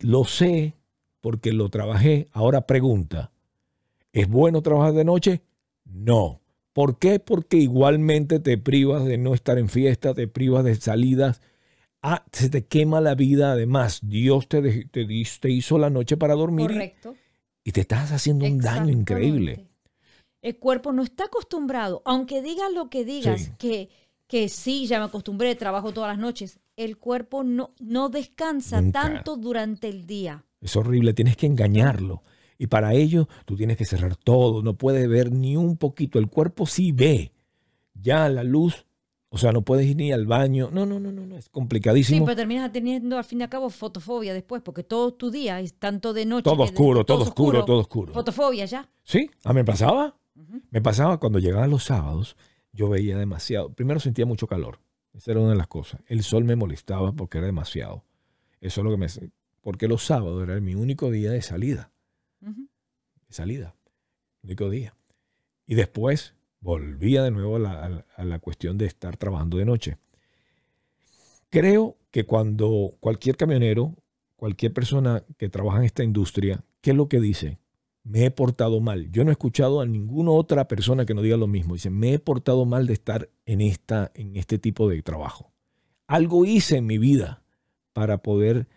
lo 0.00 0.24
sé 0.24 0.74
porque 1.22 1.52
lo 1.52 1.70
trabajé. 1.70 2.28
Ahora 2.32 2.66
pregunta, 2.66 3.30
¿es 4.12 4.28
bueno 4.28 4.60
trabajar 4.60 4.92
de 4.92 5.04
noche? 5.04 5.42
No. 5.86 6.42
¿Por 6.74 6.98
qué? 6.98 7.20
Porque 7.20 7.56
igualmente 7.56 8.40
te 8.40 8.58
privas 8.58 9.04
de 9.04 9.16
no 9.16 9.32
estar 9.32 9.58
en 9.58 9.68
fiesta, 9.68 10.12
te 10.12 10.26
privas 10.28 10.64
de 10.64 10.74
salidas. 10.74 11.40
Ah, 12.06 12.22
se 12.32 12.50
te 12.50 12.66
quema 12.66 13.00
la 13.00 13.14
vida. 13.14 13.52
Además, 13.52 14.00
Dios 14.02 14.46
te, 14.46 14.84
te, 14.86 15.50
hizo 15.50 15.78
la 15.78 15.88
noche 15.88 16.18
para 16.18 16.34
dormir 16.34 16.70
y- 16.70 16.74
Correcto. 16.74 17.14
y 17.64 17.72
te 17.72 17.80
estás 17.80 18.12
haciendo 18.12 18.44
un 18.44 18.58
daño 18.60 18.92
increíble. 18.92 19.66
El 20.42 20.58
cuerpo 20.58 20.92
no 20.92 21.02
está 21.02 21.24
acostumbrado, 21.24 22.02
aunque 22.04 22.42
digas 22.42 22.70
lo 22.74 22.90
que 22.90 23.06
digas, 23.06 23.40
Sí. 23.44 23.50
que, 23.58 23.88
que 24.26 24.50
sí, 24.50 24.86
ya 24.86 24.98
me 24.98 25.06
acostumbré, 25.06 25.54
trabajo 25.54 25.92
todas 25.94 26.10
las 26.10 26.18
noches, 26.18 26.60
el 26.76 26.98
cuerpo 26.98 27.42
no, 27.42 27.70
no 27.80 28.10
descansa 28.10 28.82
Nunca. 28.82 29.00
tanto 29.00 29.36
durante 29.38 29.88
el 29.88 30.06
día. 30.06 30.44
Es 30.60 30.76
horrible, 30.76 31.14
tienes 31.14 31.38
que 31.38 31.46
engañarlo. 31.46 32.22
Y 32.58 32.66
para 32.66 32.92
ello 32.92 33.28
tú 33.46 33.56
tienes 33.56 33.78
que 33.78 33.86
cerrar 33.86 34.16
todo, 34.16 34.62
no 34.62 34.74
puedes 34.74 35.08
ver 35.08 35.32
ni 35.32 35.56
un 35.56 35.78
poquito. 35.78 36.18
El 36.18 36.28
cuerpo 36.28 36.66
sí 36.66 36.92
ve. 36.92 37.32
Ya 37.94 38.28
la 38.28 38.44
luz, 38.44 38.83
o 39.34 39.38
sea, 39.38 39.50
no 39.50 39.62
puedes 39.62 39.84
ir 39.86 39.96
ni 39.96 40.12
al 40.12 40.26
baño. 40.26 40.70
No, 40.72 40.86
no, 40.86 41.00
no, 41.00 41.10
no, 41.10 41.26
no 41.26 41.36
es 41.36 41.46
Sí, 41.46 41.50
complicadísimo. 41.50 42.24
pero 42.24 42.36
terminas 42.36 42.70
teniendo 42.70 43.18
al 43.18 43.24
fin 43.24 43.40
y 43.40 43.42
al 43.42 43.48
cabo 43.48 43.68
fotofobia 43.68 44.32
después, 44.32 44.62
porque 44.62 44.84
todo 44.84 45.12
tu 45.12 45.30
día 45.32 45.58
es 45.60 45.74
tanto 45.74 46.12
de 46.12 46.24
noche. 46.24 46.44
todo 46.44 46.56
que 46.58 46.62
de- 46.62 46.68
oscuro, 46.70 47.04
todo 47.04 47.22
oscuro, 47.22 47.64
todo 47.64 47.78
oscuro. 47.80 48.12
Fotofobia 48.14 48.64
ya. 48.64 48.88
Sí, 49.02 49.28
a 49.42 49.48
mí 49.52 49.56
me 49.56 49.64
pasaba. 49.64 50.16
Me 50.70 50.80
pasaba 50.80 51.18
cuando 51.18 51.38
llegaban 51.40 51.70
los 51.70 51.82
sábados, 51.84 52.36
yo 52.72 52.88
veía 52.88 53.18
demasiado. 53.18 53.72
Primero 53.72 53.98
sentía 54.00 54.24
mucho 54.26 54.46
calor. 54.46 54.78
Esa 55.12 55.32
era 55.32 55.40
una 55.40 55.50
de 55.50 55.56
las 55.56 55.66
cosas. 55.68 56.00
El 56.06 56.22
sol 56.22 56.44
me 56.44 56.54
molestaba 56.56 57.12
porque 57.12 57.38
era 57.38 57.46
demasiado. 57.48 58.04
Eso 58.60 58.80
es 58.80 58.84
lo 58.84 58.90
que 58.92 58.96
me... 58.96 59.06
Porque 59.60 59.88
los 59.88 60.04
sábados 60.04 60.42
era 60.42 60.60
mi 60.60 60.74
único 60.76 61.10
día 61.10 61.30
de 61.32 61.42
salida. 61.42 61.90
De 62.40 62.52
salida, 63.30 63.74
único 64.42 64.70
día. 64.70 64.94
Y 65.66 65.74
después 65.74 66.34
volvía 66.64 67.22
de 67.22 67.30
nuevo 67.30 67.56
a 67.56 67.58
la, 67.58 68.04
a 68.16 68.24
la- 68.24 68.38
cuestión 68.38 68.78
de 68.78 68.86
estar 68.86 69.16
trabajando 69.18 69.58
de 69.58 69.66
noche. 69.66 69.98
Creo 71.50 71.98
que 72.10 72.24
cuando 72.24 72.96
cualquier 73.00 73.36
camionero, 73.36 73.94
cualquier 74.36 74.72
persona 74.72 75.22
que 75.36 75.48
trabaja 75.50 75.78
en 75.78 75.84
esta 75.84 76.02
industria, 76.02 76.64
¿qué 76.80 76.90
es 76.90 76.96
lo 76.96 77.08
que 77.08 77.20
dice? 77.20 77.58
Me 78.02 78.24
he 78.24 78.30
portado 78.30 78.80
mal. 78.80 79.10
Yo 79.12 79.24
no 79.24 79.30
he 79.30 79.32
escuchado 79.32 79.80
a 79.80 79.86
ninguna 79.86 80.30
otra 80.32 80.66
persona 80.66 81.04
que 81.06 81.14
no 81.14 81.22
diga 81.22 81.36
lo 81.36 81.46
mismo. 81.46 81.74
Dice, 81.74 81.90
me 81.90 82.14
he 82.14 82.18
portado 82.18 82.64
mal 82.64 82.86
de 82.86 82.94
estar 82.94 83.30
en, 83.46 83.60
esta, 83.60 84.10
en 84.14 84.36
este 84.36 84.58
tipo 84.58 84.88
de 84.88 85.02
trabajo. 85.02 85.52
Algo 86.06 86.44
hice 86.44 86.78
en 86.78 86.86
mi 86.86 86.98
vida 86.98 87.42
para 87.92 88.18
poder 88.22 88.68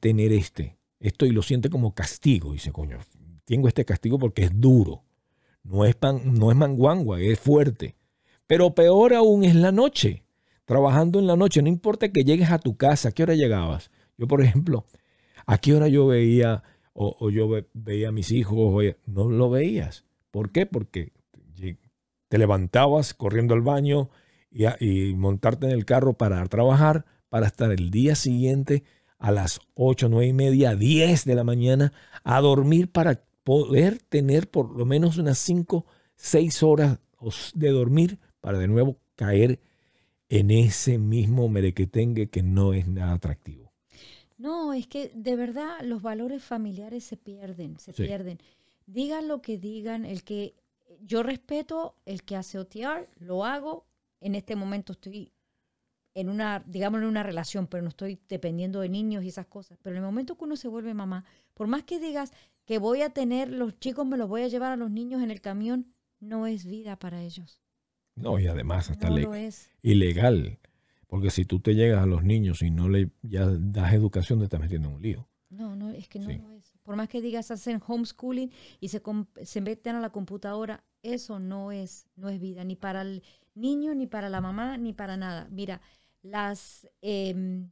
tener 0.00 0.32
este. 0.32 0.78
Esto 1.00 1.26
y 1.26 1.30
lo 1.30 1.42
siente 1.42 1.68
como 1.68 1.94
castigo. 1.94 2.52
Dice, 2.52 2.72
coño, 2.72 2.98
tengo 3.44 3.68
este 3.68 3.84
castigo 3.84 4.18
porque 4.18 4.44
es 4.44 4.60
duro. 4.60 5.02
No 5.64 5.84
es, 5.84 5.94
pan, 5.96 6.20
no 6.34 6.50
es 6.50 6.56
manguangua, 6.56 7.20
es 7.20 7.38
fuerte. 7.40 7.96
Pero 8.46 8.74
peor 8.74 9.14
aún 9.14 9.44
es 9.44 9.54
la 9.54 9.72
noche. 9.72 10.22
Trabajando 10.66 11.18
en 11.18 11.26
la 11.26 11.36
noche, 11.36 11.62
no 11.62 11.68
importa 11.68 12.10
que 12.10 12.24
llegues 12.24 12.50
a 12.50 12.58
tu 12.58 12.76
casa, 12.76 13.08
¿a 13.08 13.12
qué 13.12 13.22
hora 13.22 13.34
llegabas? 13.34 13.90
Yo, 14.16 14.26
por 14.28 14.42
ejemplo, 14.42 14.86
¿a 15.46 15.58
qué 15.58 15.74
hora 15.74 15.88
yo 15.88 16.06
veía 16.06 16.62
o, 16.92 17.28
yo 17.30 17.48
ve- 17.48 17.66
veía 17.74 18.08
a 18.08 18.12
mis 18.12 18.30
hijos? 18.30 18.84
no 19.06 19.28
lo 19.28 19.50
veías. 19.50 20.04
¿Por 20.30 20.52
qué? 20.52 20.66
Porque 20.66 21.12
te 22.28 22.38
levantabas 22.38 23.14
corriendo 23.14 23.54
al 23.54 23.60
baño 23.62 24.10
y, 24.50 24.64
y 24.84 25.14
montarte 25.14 25.66
en 25.66 25.72
el 25.72 25.84
carro 25.84 26.14
para 26.14 26.44
trabajar, 26.46 27.04
para 27.28 27.46
estar 27.46 27.70
el 27.72 27.90
día 27.90 28.14
siguiente 28.14 28.84
a 29.18 29.30
las 29.32 29.60
8, 29.74 30.08
9 30.08 30.26
y 30.26 30.32
media, 30.32 30.74
10 30.74 31.24
de 31.24 31.34
la 31.34 31.44
mañana 31.44 31.92
a 32.24 32.40
dormir 32.40 32.90
para 32.90 33.22
poder 33.44 33.98
tener 33.98 34.50
por 34.50 34.76
lo 34.76 34.84
menos 34.86 35.18
unas 35.18 35.38
5, 35.38 35.86
6 36.16 36.62
horas 36.62 36.98
de 37.54 37.70
dormir 37.70 38.18
para 38.40 38.58
de 38.58 38.68
nuevo 38.68 38.98
caer 39.16 39.60
en 40.28 40.50
ese 40.50 40.98
mismo 40.98 41.48
merequetengue 41.48 42.28
que 42.28 42.42
no 42.42 42.72
es 42.72 42.88
nada 42.88 43.12
atractivo. 43.12 43.72
No, 44.36 44.72
es 44.72 44.86
que 44.86 45.10
de 45.14 45.36
verdad 45.36 45.80
los 45.82 46.02
valores 46.02 46.42
familiares 46.42 47.04
se 47.04 47.16
pierden, 47.16 47.78
se 47.78 47.92
Sí. 47.92 48.02
pierden. 48.02 48.38
Digan 48.86 49.28
lo 49.28 49.40
que 49.40 49.58
digan, 49.58 50.04
el 50.04 50.24
que 50.24 50.54
yo 51.00 51.22
respeto 51.22 51.94
el 52.04 52.22
que 52.24 52.36
hace 52.36 52.58
OTR, 52.58 53.08
lo 53.18 53.44
hago. 53.44 53.86
En 54.20 54.34
este 54.34 54.56
momento 54.56 54.92
estoy 54.92 55.32
en 56.14 56.28
una, 56.28 56.62
digamos, 56.66 57.00
en 57.00 57.06
una 57.06 57.22
relación, 57.22 57.66
pero 57.66 57.82
no 57.82 57.88
estoy 57.88 58.18
dependiendo 58.28 58.80
de 58.80 58.88
niños 58.88 59.24
y 59.24 59.28
esas 59.28 59.46
cosas. 59.46 59.78
Pero 59.82 59.96
en 59.96 60.02
el 60.02 60.06
momento 60.06 60.36
que 60.36 60.44
uno 60.44 60.56
se 60.56 60.68
vuelve 60.68 60.94
mamá, 60.94 61.24
por 61.54 61.66
más 61.66 61.84
que 61.84 61.98
digas 61.98 62.32
que 62.64 62.78
voy 62.78 63.02
a 63.02 63.10
tener 63.10 63.50
los 63.50 63.78
chicos, 63.78 64.06
me 64.06 64.16
los 64.16 64.28
voy 64.28 64.42
a 64.42 64.48
llevar 64.48 64.72
a 64.72 64.76
los 64.76 64.90
niños 64.90 65.22
en 65.22 65.30
el 65.30 65.40
camión, 65.40 65.94
no 66.20 66.46
es 66.46 66.64
vida 66.64 66.98
para 66.98 67.22
ellos. 67.22 67.60
No, 68.16 68.38
y 68.38 68.46
además 68.46 68.90
hasta 68.90 69.08
No 69.10 69.16
le- 69.16 69.22
lo 69.22 69.34
es. 69.34 69.70
ilegal. 69.82 70.58
Porque 71.06 71.30
si 71.30 71.44
tú 71.44 71.60
te 71.60 71.74
llegas 71.74 72.02
a 72.02 72.06
los 72.06 72.24
niños 72.24 72.62
y 72.62 72.70
no 72.70 72.88
le 72.88 73.10
ya 73.22 73.46
das 73.46 73.92
educación, 73.92 74.38
te 74.38 74.44
estás 74.44 74.60
metiendo 74.60 74.88
en 74.88 74.94
un 74.94 75.02
lío. 75.02 75.28
No, 75.50 75.76
no, 75.76 75.90
es 75.90 76.08
que 76.08 76.18
no 76.18 76.28
Sí. 76.30 76.38
lo 76.38 76.52
es. 76.52 76.72
Por 76.82 76.96
más 76.96 77.08
que 77.08 77.20
digas 77.20 77.50
hacen 77.50 77.80
homeschooling 77.86 78.50
y 78.80 78.88
se, 78.88 79.00
se 79.42 79.60
meten 79.60 79.94
a 79.96 80.00
la 80.00 80.10
computadora, 80.10 80.82
eso 81.02 81.38
no 81.38 81.70
es, 81.70 82.08
no 82.16 82.28
es 82.30 82.40
vida, 82.40 82.64
ni 82.64 82.74
para 82.76 83.02
el 83.02 83.22
niño, 83.54 83.94
ni 83.94 84.06
para 84.06 84.28
la 84.28 84.40
mamá, 84.40 84.76
ni 84.78 84.92
para 84.92 85.16
nada. 85.16 85.46
Mira, 85.50 85.80
las 86.22 86.88
em, 87.02 87.70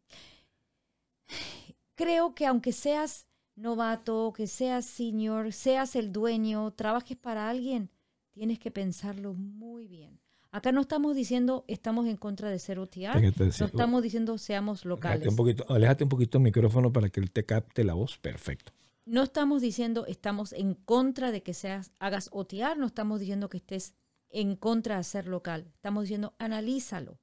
creo 1.94 2.34
que 2.34 2.46
aunque 2.46 2.72
seas 2.72 3.26
novato, 3.62 4.32
que 4.36 4.46
seas 4.46 4.84
senior, 4.84 5.52
seas 5.52 5.96
el 5.96 6.12
dueño, 6.12 6.72
trabajes 6.72 7.16
para 7.16 7.48
alguien, 7.48 7.90
tienes 8.32 8.58
que 8.58 8.70
pensarlo 8.70 9.34
muy 9.34 9.86
bien. 9.86 10.18
Acá 10.50 10.70
no 10.70 10.82
estamos 10.82 11.16
diciendo 11.16 11.64
estamos 11.66 12.06
en 12.06 12.16
contra 12.18 12.50
de 12.50 12.58
ser 12.58 12.78
OTR, 12.78 13.20
no 13.58 13.66
estamos 13.66 14.02
diciendo 14.02 14.36
seamos 14.36 14.84
locales. 14.84 15.26
un 15.28 15.36
poquito, 15.36 15.64
aléjate 15.72 16.04
un 16.04 16.10
poquito 16.10 16.36
el 16.38 16.44
micrófono 16.44 16.92
para 16.92 17.08
que 17.08 17.20
él 17.20 17.30
te 17.30 17.44
capte 17.46 17.84
la 17.84 17.94
voz. 17.94 18.18
Perfecto. 18.18 18.72
No 19.06 19.22
estamos 19.22 19.62
diciendo 19.62 20.04
estamos 20.06 20.52
en 20.52 20.74
contra 20.74 21.32
de 21.32 21.42
que 21.42 21.54
seas, 21.54 21.90
hagas 21.98 22.28
OTR, 22.32 22.76
no 22.76 22.86
estamos 22.86 23.18
diciendo 23.20 23.48
que 23.48 23.56
estés 23.56 23.94
en 24.28 24.56
contra 24.56 24.98
de 24.98 25.04
ser 25.04 25.26
local. 25.26 25.64
Estamos 25.74 26.04
diciendo 26.04 26.34
analízalo, 26.38 27.18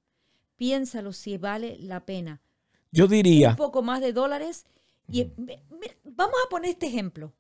piénsalo 0.55 1.13
si 1.13 1.37
vale 1.37 1.77
la 1.79 2.05
pena. 2.05 2.41
Yo 2.91 3.07
diría, 3.07 3.51
Un 3.51 3.55
poco 3.57 3.83
más 3.83 4.01
de 4.01 4.11
dólares. 4.13 4.65
Y 5.11 5.25
me- 5.37 5.63
me- 5.71 5.97
vamos 6.19 6.35
a 6.45 6.49
poner 6.49 6.69
este 6.71 6.87
ejemplo. 6.87 7.33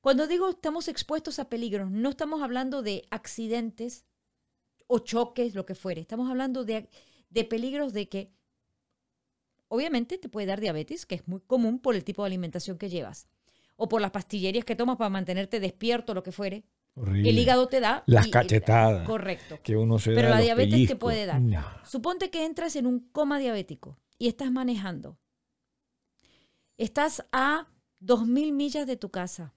Cuando 0.00 0.26
digo 0.26 0.48
estamos 0.50 0.88
expuestos 0.88 1.38
a 1.38 1.48
peligros, 1.48 1.90
no 1.90 2.08
estamos 2.10 2.42
hablando 2.42 2.82
de 2.82 3.06
accidentes 3.10 4.04
o 4.88 4.98
choques, 4.98 5.54
lo 5.54 5.64
que 5.64 5.74
fuere. 5.76 6.00
Estamos 6.00 6.28
hablando 6.28 6.64
de, 6.64 6.88
de 7.30 7.44
peligros 7.44 7.92
de 7.92 8.08
que 8.08 8.32
obviamente 9.68 10.18
te 10.18 10.28
puede 10.28 10.46
dar 10.48 10.60
diabetes, 10.60 11.06
que 11.06 11.14
es 11.14 11.28
muy 11.28 11.40
común 11.40 11.78
por 11.78 11.94
el 11.94 12.04
tipo 12.04 12.22
de 12.22 12.26
alimentación 12.26 12.78
que 12.78 12.90
llevas. 12.90 13.28
O 13.76 13.88
por 13.88 14.00
las 14.00 14.10
pastillerías 14.10 14.64
que 14.64 14.76
tomas 14.76 14.96
para 14.96 15.08
mantenerte 15.10 15.60
despierto, 15.60 16.14
lo 16.14 16.22
que 16.22 16.32
fuere. 16.32 16.64
horrible, 16.94 17.30
El 17.30 17.38
hígado 17.38 17.68
te 17.68 17.80
da. 17.80 18.02
Las 18.06 18.26
y- 18.26 18.30
cachetadas. 18.30 19.06
Correcto. 19.06 19.58
que 19.62 19.76
uno 19.76 19.98
se 19.98 20.12
Pero 20.14 20.28
da 20.28 20.34
la 20.36 20.40
diabetes 20.40 20.88
te 20.88 20.96
puede 20.96 21.26
dar. 21.26 21.40
No. 21.40 21.64
Suponte 21.84 22.30
que 22.30 22.44
entras 22.44 22.76
en 22.76 22.86
un 22.86 23.00
coma 23.12 23.38
diabético 23.38 23.98
y 24.18 24.28
estás 24.28 24.50
manejando. 24.52 25.16
Estás 26.76 27.24
a 27.32 27.68
2.000 28.04 28.52
millas 28.52 28.86
de 28.86 28.96
tu 28.96 29.10
casa. 29.10 29.54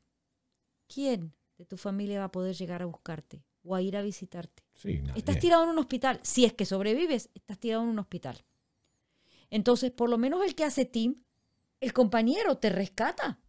¿Quién 0.87 1.33
de 1.57 1.65
tu 1.65 1.77
familia 1.77 2.19
va 2.19 2.25
a 2.25 2.31
poder 2.31 2.55
llegar 2.55 2.81
a 2.81 2.85
buscarte 2.85 3.43
o 3.63 3.75
a 3.75 3.81
ir 3.81 3.97
a 3.97 4.01
visitarte? 4.01 4.63
Sí. 4.75 5.01
Estás 5.15 5.39
tirado 5.39 5.63
en 5.63 5.69
un 5.69 5.79
hospital. 5.79 6.19
Si 6.23 6.45
es 6.45 6.53
que 6.53 6.65
sobrevives, 6.65 7.29
estás 7.33 7.57
tirado 7.59 7.83
en 7.83 7.89
un 7.89 7.99
hospital. 7.99 8.43
Entonces, 9.49 9.91
por 9.91 10.09
lo 10.09 10.17
menos 10.17 10.43
el 10.43 10.53
que 10.55 10.63
hace 10.63 10.85
team, 10.85 11.23
el 11.79 11.93
compañero 11.93 12.57
te 12.57 12.69
rescata. 12.69 13.39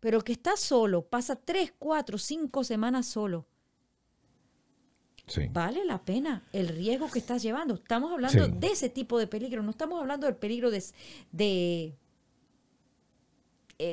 Pero 0.00 0.16
el 0.18 0.24
que 0.24 0.32
está 0.32 0.56
solo, 0.56 1.06
pasa 1.06 1.36
tres, 1.36 1.74
cuatro, 1.78 2.16
cinco 2.16 2.64
semanas 2.64 3.06
solo, 3.06 3.46
Sí. 5.26 5.42
vale 5.52 5.84
la 5.84 6.02
pena 6.04 6.42
el 6.52 6.68
riesgo 6.68 7.08
que 7.10 7.18
estás 7.20 7.42
llevando. 7.42 7.74
Estamos 7.74 8.10
hablando 8.12 8.46
Sí. 8.46 8.52
de 8.56 8.66
ese 8.68 8.88
tipo 8.88 9.18
de 9.18 9.26
peligro, 9.28 9.62
no 9.62 9.70
estamos 9.70 10.00
hablando 10.00 10.26
del 10.26 10.36
peligro 10.36 10.70
de, 10.72 10.82
de, 11.30 11.96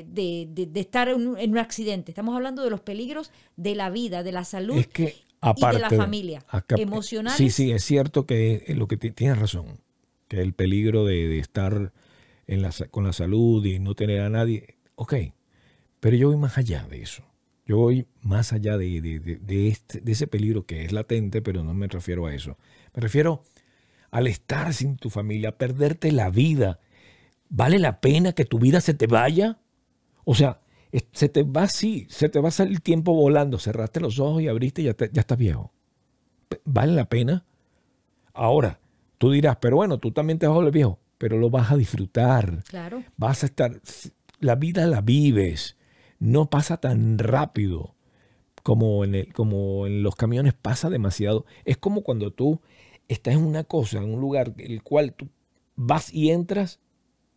de- 0.08 0.48
de- 0.52 0.66
de 0.68 0.80
estar 0.80 1.08
en 1.10 1.28
un, 1.28 1.38
en 1.38 1.52
un 1.52 1.58
accidente. 1.58 2.12
Estamos 2.12 2.36
hablando 2.36 2.64
de 2.64 2.70
los 2.70 2.82
peligros 2.82 3.32
de 3.56 3.76
la 3.76 3.90
vida, 3.90 4.24
de 4.24 4.32
la 4.32 4.44
salud. 4.44 4.78
Es 4.78 4.88
que 4.88 5.16
aparte 5.42 5.80
la 5.80 5.90
familia, 5.90 6.44
acá- 6.50 6.76
emocionales. 6.78 7.38
Sí, 7.38 7.50
sí, 7.50 7.72
es 7.72 7.84
cierto 7.84 8.26
que 8.26 8.64
es 8.68 8.78
lo 8.78 8.88
que 8.88 8.98
ti- 8.98 9.12
tienes 9.12 9.38
razón, 9.40 9.80
que 10.28 10.42
el 10.42 10.54
peligro 10.54 11.06
de, 11.06 11.28
de 11.28 11.40
estar 11.40 11.94
en 12.48 12.62
la, 12.62 12.72
con 12.92 13.04
la 13.06 13.14
salud 13.14 13.64
y 13.66 13.80
no 13.80 13.94
tener 13.96 14.22
a 14.22 14.30
nadie, 14.30 14.76
ok, 14.96 15.16
pero 16.00 16.16
yo 16.18 16.28
voy 16.30 16.38
más 16.38 16.58
allá 16.58 16.86
de 16.90 17.02
eso. 17.02 17.24
Yo 17.66 17.78
voy 17.78 18.08
más 18.22 18.54
allá 18.54 18.78
de, 18.78 19.02
de- 19.02 19.20
de- 19.20 19.36
de 19.38 19.68
este- 19.68 20.00
de 20.00 20.12
ese 20.14 20.28
peligro 20.28 20.66
que 20.66 20.86
es 20.86 20.92
latente, 20.94 21.42
pero 21.42 21.64
no 21.64 21.74
me 21.74 21.88
refiero 21.88 22.26
a 22.26 22.34
eso. 22.34 22.58
Me 22.94 23.02
refiero 23.02 23.44
al 24.10 24.28
estar 24.28 24.74
sin 24.74 24.96
tu 24.96 25.10
familia, 25.10 25.58
perderte 25.58 26.12
la 26.14 26.30
vida. 26.30 26.80
¿Vale 27.50 27.78
la 27.80 28.00
pena 28.00 28.32
que 28.34 28.46
tu 28.46 28.58
vida 28.60 28.80
se 28.80 28.94
te 28.94 29.08
vaya? 29.08 29.58
O 30.30 30.36
sea, 30.36 30.60
se 31.14 31.30
te 31.30 31.44
va 31.44 31.64
así, 31.64 32.06
se 32.10 32.28
te 32.28 32.42
va 32.42 32.50
a 32.50 32.52
salir 32.52 32.74
el 32.74 32.82
tiempo 32.82 33.14
volando. 33.14 33.60
Cerraste 33.60 34.02
los 34.02 34.20
ojos 34.20 34.42
y 34.42 34.50
abriste 34.50 34.82
y 34.82 34.86
ya, 34.86 34.94
te- 34.94 35.10
ya 35.14 35.22
estás 35.22 35.38
viejo. 35.38 35.72
¿Vale 36.66 36.92
la 36.92 37.08
pena? 37.08 37.46
Ahora, 38.34 38.82
tú 39.18 39.32
dirás, 39.32 39.58
pero 39.62 39.78
bueno, 39.78 40.00
tú 40.00 40.12
también 40.12 40.38
te 40.38 40.46
vas 40.46 40.54
a 40.54 40.58
volver 40.58 40.74
viejo, 40.74 41.00
pero 41.18 41.38
lo 41.38 41.50
vas 41.50 41.72
a 41.72 41.78
disfrutar. 41.78 42.62
Claro. 42.66 43.04
Vas 43.16 43.44
a 43.44 43.46
estar, 43.46 43.80
la 44.42 44.56
vida 44.56 44.86
la 44.86 45.00
vives, 45.00 45.78
no 46.20 46.50
pasa 46.50 46.76
tan 46.76 47.18
rápido 47.20 47.96
como 48.64 49.06
en, 49.06 49.16
el, 49.16 49.34
como 49.34 49.88
en 49.88 50.04
los 50.04 50.18
camiones 50.18 50.54
pasa 50.54 50.90
demasiado. 50.90 51.46
Es 51.64 51.78
como 51.78 52.02
cuando 52.04 52.32
tú 52.32 52.60
estás 53.08 53.36
en 53.36 53.44
una 53.46 53.64
cosa, 53.64 54.00
en 54.00 54.14
un 54.14 54.20
lugar 54.20 54.54
el 54.58 54.84
cual 54.84 55.14
tú 55.14 55.30
vas 55.78 56.14
y 56.14 56.32
entras 56.32 56.82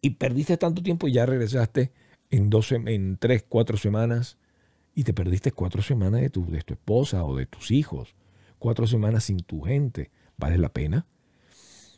y 0.00 0.10
perdiste 0.10 0.56
tanto 0.56 0.82
tiempo 0.82 1.06
y 1.06 1.12
ya 1.12 1.24
regresaste 1.24 1.92
en, 2.30 2.50
dos, 2.50 2.72
en 2.72 3.16
tres, 3.18 3.44
cuatro 3.48 3.76
semanas 3.76 4.38
y 4.94 5.04
te 5.04 5.14
perdiste 5.14 5.52
cuatro 5.52 5.82
semanas 5.82 6.20
de 6.20 6.30
tu, 6.30 6.46
de 6.46 6.62
tu 6.62 6.74
esposa 6.74 7.24
o 7.24 7.36
de 7.36 7.46
tus 7.46 7.70
hijos, 7.70 8.14
cuatro 8.58 8.86
semanas 8.86 9.24
sin 9.24 9.38
tu 9.38 9.62
gente. 9.62 10.10
¿Vale 10.36 10.58
la 10.58 10.72
pena? 10.72 11.06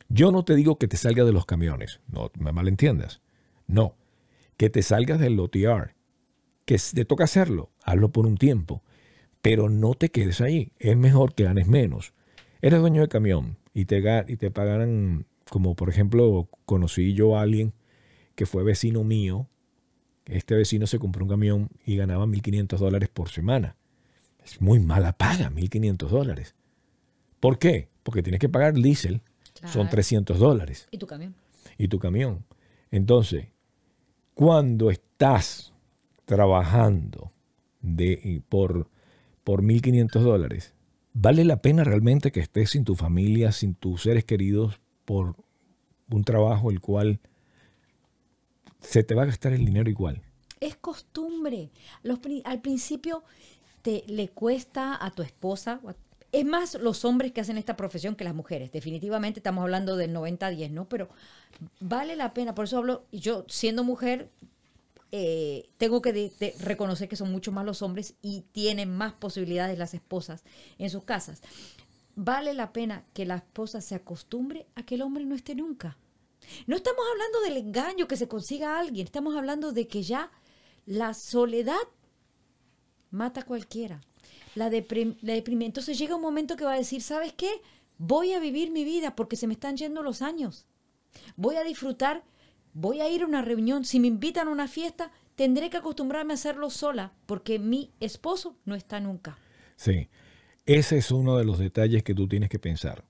Yo 0.09 0.33
no 0.33 0.45
te 0.45 0.55
digo 0.55 0.79
que 0.79 0.89
te 0.89 0.97
salgas 0.97 1.27
de 1.27 1.33
los 1.33 1.47
camiones, 1.47 2.01
no 2.09 2.31
me 2.39 2.53
malentiendas. 2.53 3.23
No, 3.67 3.97
que 4.57 4.69
te 4.69 4.83
salgas 4.83 5.19
del 5.19 5.41
OTR, 5.41 5.95
que 6.65 6.77
te 6.77 7.05
toca 7.05 7.25
hacerlo, 7.25 7.71
hazlo 7.83 8.13
por 8.13 8.27
un 8.27 8.37
tiempo, 8.37 8.83
pero 9.41 9.69
no 9.69 9.95
te 9.95 10.11
quedes 10.11 10.41
ahí. 10.41 10.73
Es 10.79 10.97
mejor 10.97 11.35
que 11.35 11.45
ganes 11.45 11.67
menos. 11.67 12.15
Eres 12.61 12.81
dueño 12.81 13.01
de 13.01 13.09
camión 13.09 13.57
y 13.73 13.87
te, 13.87 14.03
y 14.29 14.37
te 14.37 14.51
pagaran, 14.51 15.27
como 15.51 15.75
por 15.75 15.89
ejemplo, 15.89 16.49
conocí 16.65 17.15
yo 17.15 17.37
a 17.37 17.43
alguien 17.43 17.73
que 18.35 18.47
fue 18.47 18.63
vecino 18.63 19.05
mío. 19.05 19.49
Este 20.33 20.55
vecino 20.55 20.87
se 20.87 20.99
compró 20.99 21.25
un 21.25 21.29
camión 21.31 21.69
y 21.85 21.97
ganaba 21.97 22.27
1.500 22.27 22.79
dólares 22.79 23.09
por 23.13 23.29
semana. 23.29 23.77
Es 24.45 24.61
muy 24.61 24.81
mala 24.81 25.13
paga, 25.13 25.51
1.500 25.51 26.09
dólares. 26.09 26.55
¿Por 27.41 27.59
qué? 27.59 27.89
Porque 28.03 28.23
tienes 28.23 28.41
que 28.41 28.49
pagar 28.49 28.75
diésel, 28.75 29.21
son 29.55 29.71
Claro. 29.73 29.91
300 29.91 30.39
dólares 30.39 30.89
¿Y 30.91 30.99
tu 30.99 31.07
camión? 31.07 31.35
y 31.79 31.89
tu 31.89 31.99
camión. 31.99 32.45
Entonces, 32.91 33.47
cuando 34.35 34.91
estás 34.91 35.73
trabajando 36.25 37.31
de, 37.81 38.43
por, 38.49 38.89
por 39.45 39.63
1.500 39.63 40.21
dólares, 40.21 40.75
¿vale 41.13 41.45
la 41.45 41.61
pena 41.63 41.85
realmente 41.85 42.33
que 42.33 42.41
estés 42.41 42.71
sin 42.71 42.85
tu 42.85 42.95
familia, 42.97 43.53
sin 43.53 43.75
tus 43.75 44.03
seres 44.03 44.25
queridos, 44.25 44.81
por 45.05 45.37
un 46.11 46.25
trabajo 46.25 46.71
el 46.71 46.81
cual 46.81 47.21
se 48.83 49.03
te 49.03 49.15
va 49.15 49.23
a 49.23 49.27
gastar 49.27 49.53
el 49.53 49.65
dinero 49.65 49.89
igual? 49.89 50.23
Es 50.61 50.77
costumbre. 50.77 51.71
Los 52.03 52.21
al 52.45 52.61
principio 52.61 53.25
te 53.83 54.05
le 54.07 54.29
cuesta 54.29 54.99
a 55.05 55.11
tu 55.11 55.23
esposa. 55.23 55.81
Es 56.31 56.45
más 56.45 56.75
los 56.75 57.05
hombres 57.05 57.33
que 57.33 57.41
hacen 57.41 57.59
esta 57.59 57.77
profesión 57.77 58.17
que 58.17 58.25
las 58.25 58.35
mujeres. 58.35 58.73
Definitivamente 58.73 59.41
estamos 59.41 59.63
hablando 59.63 59.97
del 59.97 60.15
90-10, 60.15 60.71
¿no? 60.71 60.89
Pero 60.89 61.09
vale 61.81 62.17
la 62.17 62.33
pena. 62.33 62.55
Por 62.55 62.65
eso 62.67 62.79
hablo, 62.79 63.05
yo 63.13 63.45
siendo 63.49 63.85
mujer, 63.85 64.31
eh, 65.11 65.69
tengo 65.77 66.01
que 66.01 66.33
reconocer 66.61 67.07
que 67.07 67.17
son 67.17 67.31
mucho 67.31 67.53
más 67.53 67.67
los 67.67 67.83
hombres 67.83 68.15
y 68.23 68.45
tienen 68.53 68.91
más 68.97 69.13
posibilidades 69.13 69.79
las 69.79 69.93
esposas 69.93 70.43
en 70.79 70.89
sus 70.89 71.05
casas. 71.05 71.43
Vale 72.15 72.55
la 72.55 72.73
pena 72.73 73.05
que 73.13 73.27
la 73.27 73.37
esposa 73.37 73.81
se 73.81 73.95
acostumbre 73.95 74.67
a 74.75 74.85
que 74.85 74.95
el 74.95 75.03
hombre 75.03 75.25
no 75.25 75.35
esté 75.35 75.55
nunca. 75.55 75.99
No 76.67 76.77
estamos 76.77 77.05
hablando 77.11 77.41
del 77.43 77.57
engaño 77.57 78.07
que 78.09 78.17
se 78.17 78.29
consiga 78.29 78.77
a 78.77 78.81
alguien, 78.81 79.07
estamos 79.07 79.37
hablando 79.37 79.73
de 79.73 79.87
que 79.89 80.03
ya 80.03 80.31
la 80.87 81.15
soledad 81.15 81.77
mata 83.11 83.41
a 83.41 83.45
cualquiera. 83.45 84.01
La, 84.55 84.71
deprim- 84.71 85.17
la 85.23 85.35
deprime. 85.35 85.65
Entonces 85.67 85.99
llega 85.99 86.17
un 86.17 86.23
momento 86.23 86.57
que 86.57 86.65
va 86.65 86.75
a 86.75 86.79
decir, 86.79 87.03
¿sabes 87.03 87.33
qué? 87.33 87.51
Voy 87.99 88.33
a 88.33 88.41
vivir 88.41 88.71
mi 88.71 88.85
vida 88.85 89.15
porque 89.15 89.37
se 89.37 89.47
me 89.47 89.55
están 89.55 89.77
yendo 89.77 90.03
los 90.03 90.23
años. 90.23 90.67
Voy 91.37 91.57
a 91.57 91.65
disfrutar, 91.65 92.25
voy 92.75 93.01
a 93.01 93.09
ir 93.09 93.23
a 93.23 93.27
una 93.27 93.43
reunión. 93.43 93.85
Si 93.85 94.01
me 94.01 94.09
invitan 94.09 94.49
a 94.49 94.51
una 94.51 94.69
fiesta, 94.69 95.11
tendré 95.37 95.71
que 95.71 95.77
acostumbrarme 95.79 96.33
a 96.33 96.35
hacerlo 96.35 96.69
sola 96.71 97.13
porque 97.27 97.59
mi 97.59 97.93
esposo 98.01 98.57
no 98.65 98.75
está 98.75 99.01
nunca. 99.01 99.39
Sí, 99.77 100.09
ese 100.67 100.99
es 100.99 101.11
uno 101.11 101.37
de 101.37 101.45
los 101.45 101.59
detalles 101.59 102.03
que 102.03 102.15
tú 102.15 102.29
tienes 102.29 102.49
que 102.51 102.59
pensar. 102.59 103.05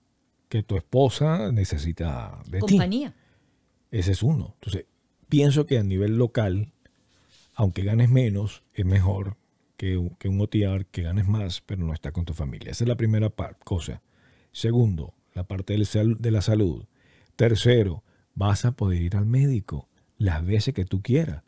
Que 0.48 0.62
tu 0.62 0.76
esposa 0.76 1.50
necesita 1.50 2.40
de 2.46 2.60
ti. 2.60 2.76
Ese 3.92 4.10
es 4.12 4.22
uno. 4.24 4.54
Entonces, 4.54 4.86
pienso 5.28 5.66
que 5.66 5.78
a 5.78 5.84
nivel 5.84 6.16
local, 6.18 6.72
aunque 7.54 7.84
ganes 7.84 8.10
menos, 8.10 8.64
es 8.74 8.84
mejor 8.84 9.36
que, 9.76 9.96
un- 9.98 10.10
que 10.16 10.28
un 10.28 10.40
OTR 10.40 10.86
que 10.90 11.02
ganes 11.02 11.28
más, 11.28 11.60
pero 11.64 11.84
no 11.84 11.92
está 11.94 12.10
con 12.10 12.24
tu 12.24 12.34
familia. 12.34 12.72
Esa 12.72 12.82
es 12.84 12.88
la 12.88 12.96
primera 12.96 13.30
cosa. 13.64 14.02
Segundo, 14.50 15.14
la 15.34 15.44
parte 15.44 15.74
de 15.74 16.30
la 16.30 16.42
salud. 16.42 16.84
Tercero, 17.36 18.02
vas 18.34 18.64
a 18.64 18.72
poder 18.72 19.00
ir 19.02 19.16
al 19.16 19.26
médico 19.26 19.88
las 20.18 20.44
veces 20.44 20.74
que 20.74 20.84
tú 20.84 21.00
quieras. 21.02 21.42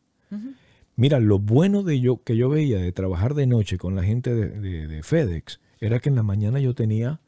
Mira, 0.96 1.18
lo 1.20 1.38
bueno 1.38 1.83
de 1.83 1.98
yo 2.00 2.22
que 2.22 2.37
yo 2.37 2.48
veía 2.48 2.78
de 2.78 2.92
trabajar 2.92 3.35
de 3.35 3.46
noche 3.46 3.78
con 3.78 3.94
la 3.96 4.02
gente 4.04 4.35
de, 4.35 4.48
de- 4.61 4.87
de 4.87 5.02
FedEx 5.02 5.61
era 5.80 5.98
que 6.00 6.09
en 6.09 6.14
la 6.14 6.22
mañana 6.22 6.61
yo 6.61 6.74
tenía, 6.74 7.20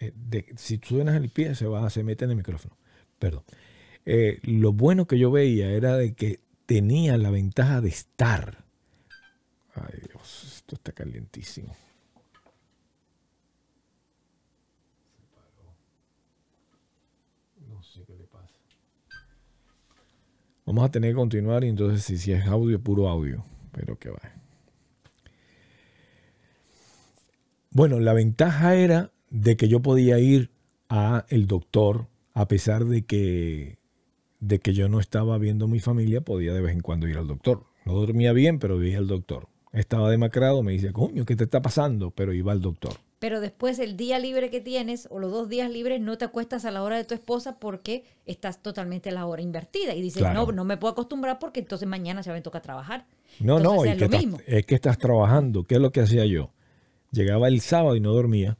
eh, 0.00 0.12
de- 0.14 0.46
si 0.56 0.78
tú 0.78 0.88
suenas 0.96 1.16
el 1.16 1.28
pie 1.28 1.54
se 1.54 1.66
va, 1.66 1.88
se 1.90 2.02
mete 2.02 2.24
en 2.24 2.30
el 2.32 2.36
micrófono. 2.36 2.76
Perdón. 3.18 3.42
Eh, 4.06 4.38
lo 4.42 4.72
bueno 4.72 5.06
que 5.06 5.18
yo 5.18 5.30
veía 5.30 5.70
era 5.70 5.96
de 5.96 6.14
que 6.14 6.40
tenía 6.66 7.16
la 7.16 7.30
ventaja 7.30 7.80
de 7.80 7.88
estar. 7.88 8.64
Ay 9.74 10.00
Dios, 10.08 10.54
esto 10.56 10.76
está 10.76 10.92
calientísimo. 10.92 11.74
Vamos 20.66 20.84
a 20.84 20.90
tener 20.92 21.10
que 21.10 21.16
continuar 21.16 21.64
y 21.64 21.68
entonces 21.68 22.04
si, 22.04 22.16
si 22.16 22.30
es 22.30 22.46
audio, 22.46 22.80
puro 22.80 23.08
audio. 23.08 23.44
Pero 23.72 23.98
que 23.98 24.10
va. 24.10 24.20
Bueno, 27.72 27.98
la 27.98 28.12
ventaja 28.12 28.76
era 28.76 29.10
de 29.30 29.56
que 29.56 29.66
yo 29.66 29.80
podía 29.80 30.20
ir 30.20 30.52
a 30.88 31.24
el 31.28 31.48
doctor 31.48 32.06
a 32.34 32.46
pesar 32.46 32.84
de 32.84 33.02
que 33.02 33.79
de 34.40 34.58
que 34.58 34.72
yo 34.72 34.88
no 34.88 35.00
estaba 35.00 35.38
viendo 35.38 35.66
a 35.66 35.68
mi 35.68 35.80
familia, 35.80 36.20
podía 36.22 36.52
de 36.54 36.60
vez 36.60 36.72
en 36.74 36.80
cuando 36.80 37.06
ir 37.08 37.16
al 37.18 37.26
doctor. 37.26 37.64
No 37.84 37.94
dormía 37.94 38.32
bien, 38.32 38.58
pero 38.58 38.82
iba 38.82 38.98
al 38.98 39.06
doctor. 39.06 39.48
Estaba 39.72 40.10
demacrado, 40.10 40.62
me 40.62 40.72
dice, 40.72 40.92
coño, 40.92 41.24
¿qué 41.24 41.36
te 41.36 41.44
está 41.44 41.62
pasando? 41.62 42.10
Pero 42.10 42.32
iba 42.32 42.50
al 42.52 42.60
doctor. 42.60 42.94
Pero 43.20 43.40
después 43.40 43.78
el 43.78 43.96
día 43.98 44.18
libre 44.18 44.48
que 44.50 44.60
tienes 44.62 45.06
o 45.10 45.18
los 45.18 45.30
dos 45.30 45.48
días 45.50 45.70
libres 45.70 46.00
no 46.00 46.16
te 46.16 46.24
acuestas 46.24 46.64
a 46.64 46.70
la 46.70 46.82
hora 46.82 46.96
de 46.96 47.04
tu 47.04 47.14
esposa 47.14 47.58
porque 47.58 48.04
estás 48.24 48.62
totalmente 48.62 49.10
a 49.10 49.12
la 49.12 49.26
hora 49.26 49.42
invertida 49.42 49.94
y 49.94 50.00
dices, 50.00 50.22
Claro. 50.22 50.46
no, 50.46 50.52
no 50.52 50.64
me 50.64 50.78
puedo 50.78 50.92
acostumbrar 50.92 51.38
porque 51.38 51.60
entonces 51.60 51.86
mañana 51.86 52.22
se 52.22 52.32
me 52.32 52.40
toca 52.40 52.62
trabajar. 52.62 53.06
No, 53.38 53.60
no, 53.60 53.84
Entonces 53.84 53.86
y 53.86 53.90
es 53.90 53.96
que 53.98 54.08
lo 54.08 54.16
estás- 54.36 54.42
es 54.48 54.66
que 54.66 54.74
estás 54.74 54.98
trabajando. 54.98 55.64
¿Qué 55.64 55.74
es 55.74 55.80
lo 55.82 55.92
que 55.92 56.00
hacía 56.00 56.24
yo? 56.24 56.50
Llegaba 57.12 57.48
el 57.48 57.60
sábado 57.60 57.94
y 57.94 58.00
no 58.00 58.12
dormía. 58.14 58.56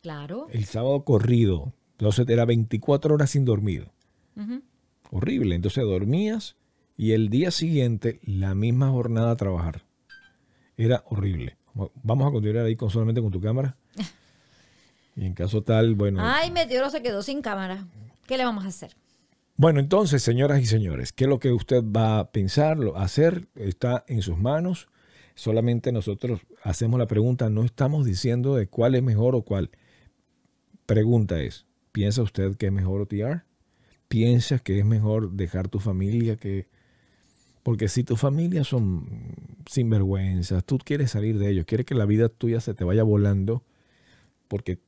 Claro. 0.00 0.46
El 0.52 0.64
sábado 0.64 1.02
corrido. 1.04 1.72
Entonces 1.98 2.28
era 2.28 2.44
24 2.44 3.14
horas 3.14 3.30
sin 3.30 3.44
dormir. 3.44 3.88
Horrible. 5.16 5.54
Entonces 5.54 5.84
dormías 5.84 6.56
y 6.96 7.12
el 7.12 7.28
día 7.28 7.52
siguiente 7.52 8.18
la 8.24 8.54
misma 8.56 8.90
jornada 8.90 9.30
a 9.30 9.36
trabajar. 9.36 9.82
Era 10.76 11.04
horrible. 11.06 11.56
Vamos 12.02 12.26
a 12.28 12.32
continuar 12.32 12.66
ahí 12.66 12.74
con 12.74 12.90
solamente 12.90 13.20
con 13.22 13.30
tu 13.30 13.40
cámara. 13.40 13.76
Y 15.16 15.26
en 15.26 15.34
caso 15.34 15.62
tal, 15.62 15.94
bueno. 15.94 16.18
Ay, 16.20 16.50
Meteoro 16.50 16.90
se 16.90 17.00
quedó 17.00 17.22
sin 17.22 17.40
cámara. 17.40 17.86
¿Qué 18.26 18.36
le 18.36 18.44
vamos 18.44 18.64
a 18.64 18.66
hacer? 18.68 18.96
Bueno, 19.56 19.78
entonces, 19.78 20.24
señoras 20.24 20.60
y 20.60 20.66
señores, 20.66 21.12
¿qué 21.12 21.22
es 21.22 21.30
lo 21.30 21.38
que 21.38 21.52
usted 21.52 21.84
va 21.84 22.18
a 22.18 22.32
pensar, 22.32 22.76
lo- 22.78 22.96
hacer? 22.96 23.46
Está 23.54 24.04
en 24.08 24.22
sus 24.22 24.36
manos. 24.36 24.88
Solamente 25.36 25.92
nosotros 25.92 26.40
hacemos 26.64 26.98
la 26.98 27.06
pregunta, 27.06 27.48
no 27.48 27.62
estamos 27.62 28.04
diciendo 28.04 28.56
de 28.56 28.66
cuál 28.66 28.96
es 28.96 29.04
mejor 29.04 29.36
o 29.36 29.42
cuál. 29.42 29.70
Pregunta 30.86 31.40
es, 31.40 31.64
¿piensa 31.92 32.22
usted 32.22 32.56
que 32.56 32.66
es 32.66 32.72
mejor 32.72 33.02
OTR? 33.02 33.44
¿Piensas 34.08 34.62
que 34.62 34.78
es 34.78 34.84
mejor 34.84 35.32
dejar 35.32 35.68
tu 35.68 35.80
familia 35.80 36.36
que... 36.36 36.68
Porque 37.62 37.88
si 37.88 38.04
tu 38.04 38.16
familia 38.16 38.62
son 38.62 39.08
sinvergüenzas, 39.66 40.64
tú 40.64 40.78
quieres 40.78 41.12
salir 41.12 41.38
de 41.38 41.50
ellos, 41.50 41.64
quieres 41.64 41.86
que 41.86 41.94
la 41.94 42.04
vida 42.04 42.28
tuya 42.28 42.60
se 42.60 42.74
te 42.74 42.84
vaya 42.84 43.02
volando, 43.02 43.64
porque 44.48 44.78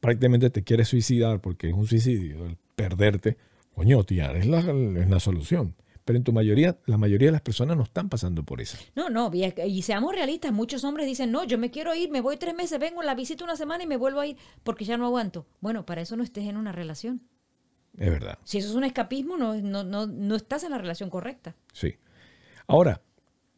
prácticamente 0.00 0.50
te 0.50 0.64
quieres 0.64 0.88
suicidar, 0.88 1.40
porque 1.40 1.68
es 1.68 1.74
un 1.74 1.86
suicidio, 1.86 2.44
el 2.44 2.56
perderte, 2.74 3.36
coño, 3.76 3.98
OTR 4.00 4.36
es 4.36 4.46
la, 4.46 4.58
es 4.58 5.08
la 5.08 5.20
solución. 5.20 5.76
Pero 6.04 6.16
en 6.16 6.24
tu 6.24 6.32
mayoría, 6.32 6.76
la 6.86 6.98
mayoría 6.98 7.28
de 7.28 7.32
las 7.32 7.42
personas 7.42 7.76
no 7.76 7.84
están 7.84 8.08
pasando 8.08 8.42
por 8.42 8.60
eso. 8.60 8.76
No, 8.96 9.08
no, 9.08 9.30
y, 9.32 9.44
y 9.44 9.82
seamos 9.82 10.12
realistas, 10.12 10.52
muchos 10.52 10.82
hombres 10.82 11.06
dicen, 11.06 11.30
no, 11.30 11.44
yo 11.44 11.58
me 11.58 11.70
quiero 11.70 11.94
ir, 11.94 12.10
me 12.10 12.20
voy 12.20 12.36
tres 12.36 12.54
meses, 12.54 12.80
vengo, 12.80 13.02
la 13.02 13.14
visito 13.14 13.44
una 13.44 13.56
semana 13.56 13.84
y 13.84 13.86
me 13.86 13.96
vuelvo 13.96 14.20
a 14.20 14.26
ir 14.26 14.36
porque 14.64 14.84
ya 14.84 14.96
no 14.96 15.06
aguanto. 15.06 15.46
Bueno, 15.60 15.86
para 15.86 16.00
eso 16.00 16.16
no 16.16 16.24
estés 16.24 16.48
en 16.48 16.56
una 16.56 16.72
relación. 16.72 17.22
Es 17.98 18.10
verdad. 18.10 18.38
Si 18.44 18.58
eso 18.58 18.70
es 18.70 18.74
un 18.74 18.84
escapismo, 18.84 19.36
no, 19.36 19.54
no, 19.54 19.84
no, 19.84 20.06
no 20.06 20.34
estás 20.34 20.64
en 20.64 20.70
la 20.70 20.78
relación 20.78 21.10
correcta. 21.10 21.54
Sí. 21.72 21.96
Ahora, 22.66 23.02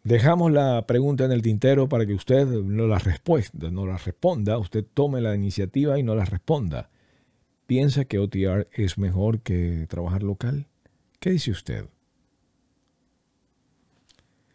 dejamos 0.03 0.51
la 0.51 0.87
pregunta 0.87 1.25
en 1.25 1.33
el 1.33 1.43
tintero 1.43 1.89
para 1.89 2.05
que 2.07 2.15
usted 2.15 2.47
no 2.47 2.87
la 2.87 2.99
respuesta, 2.99 3.71
no 3.71 3.87
la 3.87 3.97
responda, 3.97 4.59
usted 4.59 4.85
tome 4.93 5.21
la 5.21 5.35
iniciativa 5.35 5.99
y 5.99 6.03
no 6.03 6.15
la 6.15 6.25
responda. 6.25 6.91
¿Piensa 7.67 8.05
que 8.05 8.19
OTR 8.19 8.69
es 8.73 8.99
mejor 8.99 9.41
que 9.41 9.87
trabajar 9.89 10.23
local? 10.23 10.67
¿Qué 11.21 11.31
dice 11.31 11.51
usted? 11.51 11.87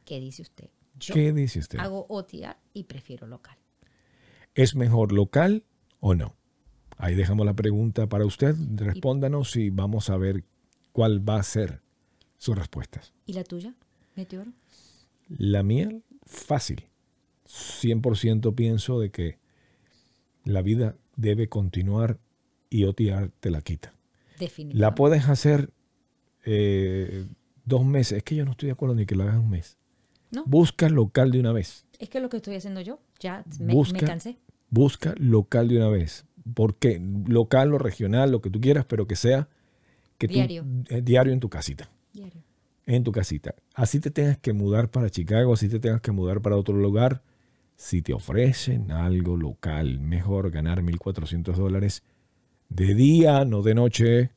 ¿Qué 0.06 0.20
dice 0.20 0.42
usted? 0.42 0.70
Yo 1.00 1.14
¿Qué 1.14 1.32
dice 1.34 1.60
usted? 1.60 1.80
hago 1.80 2.06
OTR 2.10 2.58
y 2.74 2.84
prefiero 2.84 3.26
local. 3.28 3.58
¿Es 4.54 4.76
mejor 4.76 5.12
local 5.12 5.64
o 6.00 6.14
no? 6.16 6.36
Ahí 7.02 7.16
dejamos 7.16 7.46
la 7.46 7.54
pregunta 7.56 8.08
para 8.08 8.26
usted. 8.26 8.56
Respóndanos 8.76 9.56
y 9.56 9.70
vamos 9.72 10.10
a 10.10 10.18
ver 10.18 10.44
cuál 10.92 11.28
va 11.28 11.38
a 11.38 11.44
ser 11.44 11.82
sus 12.38 12.56
respuestas. 12.58 13.14
¿Y 13.26 13.34
la 13.34 13.44
tuya, 13.44 13.74
Meteoro? 14.16 14.52
La 15.30 15.64
mía, 15.64 15.90
fácil. 16.26 16.84
100% 17.48 18.54
pienso 18.54 19.00
de 19.00 19.10
que 19.12 19.40
la 20.44 20.62
vida 20.62 20.96
debe 21.16 21.48
continuar 21.50 22.20
y 22.70 22.84
OTR 22.84 23.32
te 23.40 23.50
la 23.50 23.62
quita. 23.62 23.94
Definitivamente. 24.38 24.78
La 24.80 24.94
puedes 24.96 25.28
hacer 25.30 25.72
eh, 26.46 27.26
dos 27.66 27.86
meses. 27.86 28.18
Es 28.20 28.24
que 28.24 28.36
yo 28.36 28.46
no 28.46 28.52
estoy 28.52 28.68
de 28.68 28.74
acuerdo 28.74 28.96
ni 28.96 29.06
que 29.06 29.16
la 29.16 29.24
hagas 29.24 29.38
un 29.38 29.50
mes. 29.50 29.78
No. 30.32 30.44
Busca 30.46 30.90
local 30.90 31.32
de 31.32 31.40
una 31.40 31.52
vez. 31.54 31.86
Es 31.98 32.10
que 32.10 32.20
es 32.20 32.22
lo 32.22 32.30
que 32.30 32.38
estoy 32.38 32.56
haciendo 32.56 32.82
yo. 32.82 33.00
Ya 33.20 33.44
me, 33.60 33.74
Busca- 33.74 34.02
me 34.02 34.08
cansé. 34.08 34.38
Busca 34.70 35.16
local 35.18 35.68
de 35.70 35.78
una 35.78 35.90
vez. 35.90 36.26
¿Por 36.54 36.76
qué? 36.76 37.02
Local 37.28 37.74
o 37.74 37.78
regional, 37.78 38.32
lo 38.32 38.42
que 38.42 38.50
tú 38.50 38.60
quieras, 38.62 38.86
pero 38.86 39.08
que 39.08 39.16
sea 39.16 39.48
que 40.18 40.28
tú- 40.28 40.34
Diario. 40.36 40.66
eh, 40.90 41.02
diario 41.02 41.34
en 41.34 41.40
tu 41.40 41.50
casita. 41.50 41.90
Diario. 42.14 42.42
En 42.86 43.04
tu 43.04 43.12
casita. 43.12 43.56
Así 43.76 44.00
te 44.00 44.10
tengas 44.12 44.38
que 44.38 44.52
mudar 44.54 44.90
para 44.90 45.10
Chicago, 45.10 45.54
así 45.54 45.70
te 45.70 45.80
tengas 45.80 46.02
que 46.02 46.12
mudar 46.12 46.42
para 46.42 46.56
otro 46.58 46.76
lugar. 46.76 47.22
Si 47.76 48.02
te 48.02 48.14
ofrecen 48.14 48.92
algo 48.92 49.38
local, 49.38 50.00
mejor 50.02 50.50
ganar 50.52 50.82
1.400 50.82 51.56
dólares 51.58 52.04
de 52.68 52.94
día, 52.96 53.46
no 53.46 53.62
de 53.62 53.76
noche. 53.76 54.32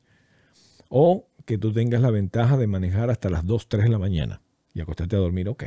O 0.89 1.27
que 1.45 1.57
tú 1.57 1.73
tengas 1.73 2.01
la 2.01 2.11
ventaja 2.11 2.55
de 2.57 2.67
manejar 2.67 3.09
hasta 3.09 3.29
las 3.29 3.45
2, 3.45 3.67
3 3.67 3.83
de 3.83 3.89
la 3.89 3.99
mañana 3.99 4.41
y 4.73 4.79
acostarte 4.81 5.15
a 5.15 5.19
dormir, 5.19 5.49
ok. 5.49 5.63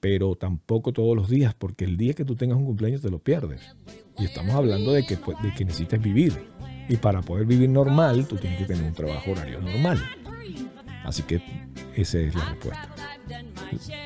Pero 0.00 0.34
tampoco 0.36 0.92
todos 0.92 1.16
los 1.16 1.30
días, 1.30 1.54
porque 1.54 1.84
el 1.86 1.96
día 1.96 2.12
que 2.12 2.24
tú 2.26 2.36
tengas 2.36 2.58
un 2.58 2.66
cumpleaños 2.66 3.00
te 3.00 3.08
lo 3.10 3.18
pierdes. 3.20 3.74
Y 4.18 4.24
estamos 4.24 4.54
hablando 4.54 4.92
de 4.92 5.04
que, 5.04 5.16
pues, 5.16 5.36
de 5.42 5.52
que 5.54 5.64
necesitas 5.64 6.00
vivir. 6.00 6.52
Y 6.88 6.96
para 6.96 7.20
poder 7.22 7.46
vivir 7.46 7.68
normal, 7.68 8.26
tú 8.26 8.36
tienes 8.36 8.58
que 8.58 8.66
tener 8.66 8.84
un 8.84 8.92
trabajo 8.92 9.32
horario 9.32 9.60
normal. 9.60 10.02
Así 11.04 11.22
que 11.22 11.42
esa 11.94 12.18
es 12.18 12.34
la 12.34 12.44
respuesta. 12.46 12.88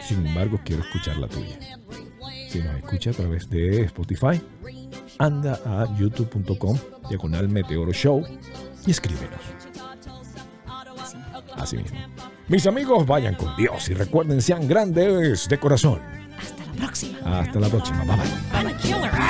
Sin 0.03 0.27
embargo, 0.27 0.61
quiero 0.65 0.83
escuchar 0.83 1.17
la 1.17 1.29
tuya. 1.29 1.59
Si 2.49 2.61
nos 2.61 2.77
escucha 2.77 3.11
a 3.11 3.13
través 3.13 3.49
de 3.51 3.83
Spotify, 3.83 4.41
anda 5.19 5.61
a 5.67 5.97
youtube.com, 5.99 6.79
diagonal 7.09 7.49
Meteoro 7.49 7.93
Show, 7.93 8.25
y 8.87 8.91
escríbenos. 8.91 9.41
Así 11.57 11.77
mismo. 11.77 11.99
Mis 12.49 12.67
amigos, 12.67 13.07
vayan 13.07 13.35
con 13.35 13.55
Dios 13.57 13.89
y 13.91 13.95
recuerden, 13.95 14.41
sean 14.41 14.67
grandes 14.67 15.49
de 15.49 15.59
corazón. 15.59 16.01
Hasta 16.39 16.65
la 16.65 16.73
próxima. 16.73 17.41
Hasta 17.41 17.61
la 17.61 17.69
próxima. 17.69 18.05
Bye 18.05 18.17
bye. 18.17 19.28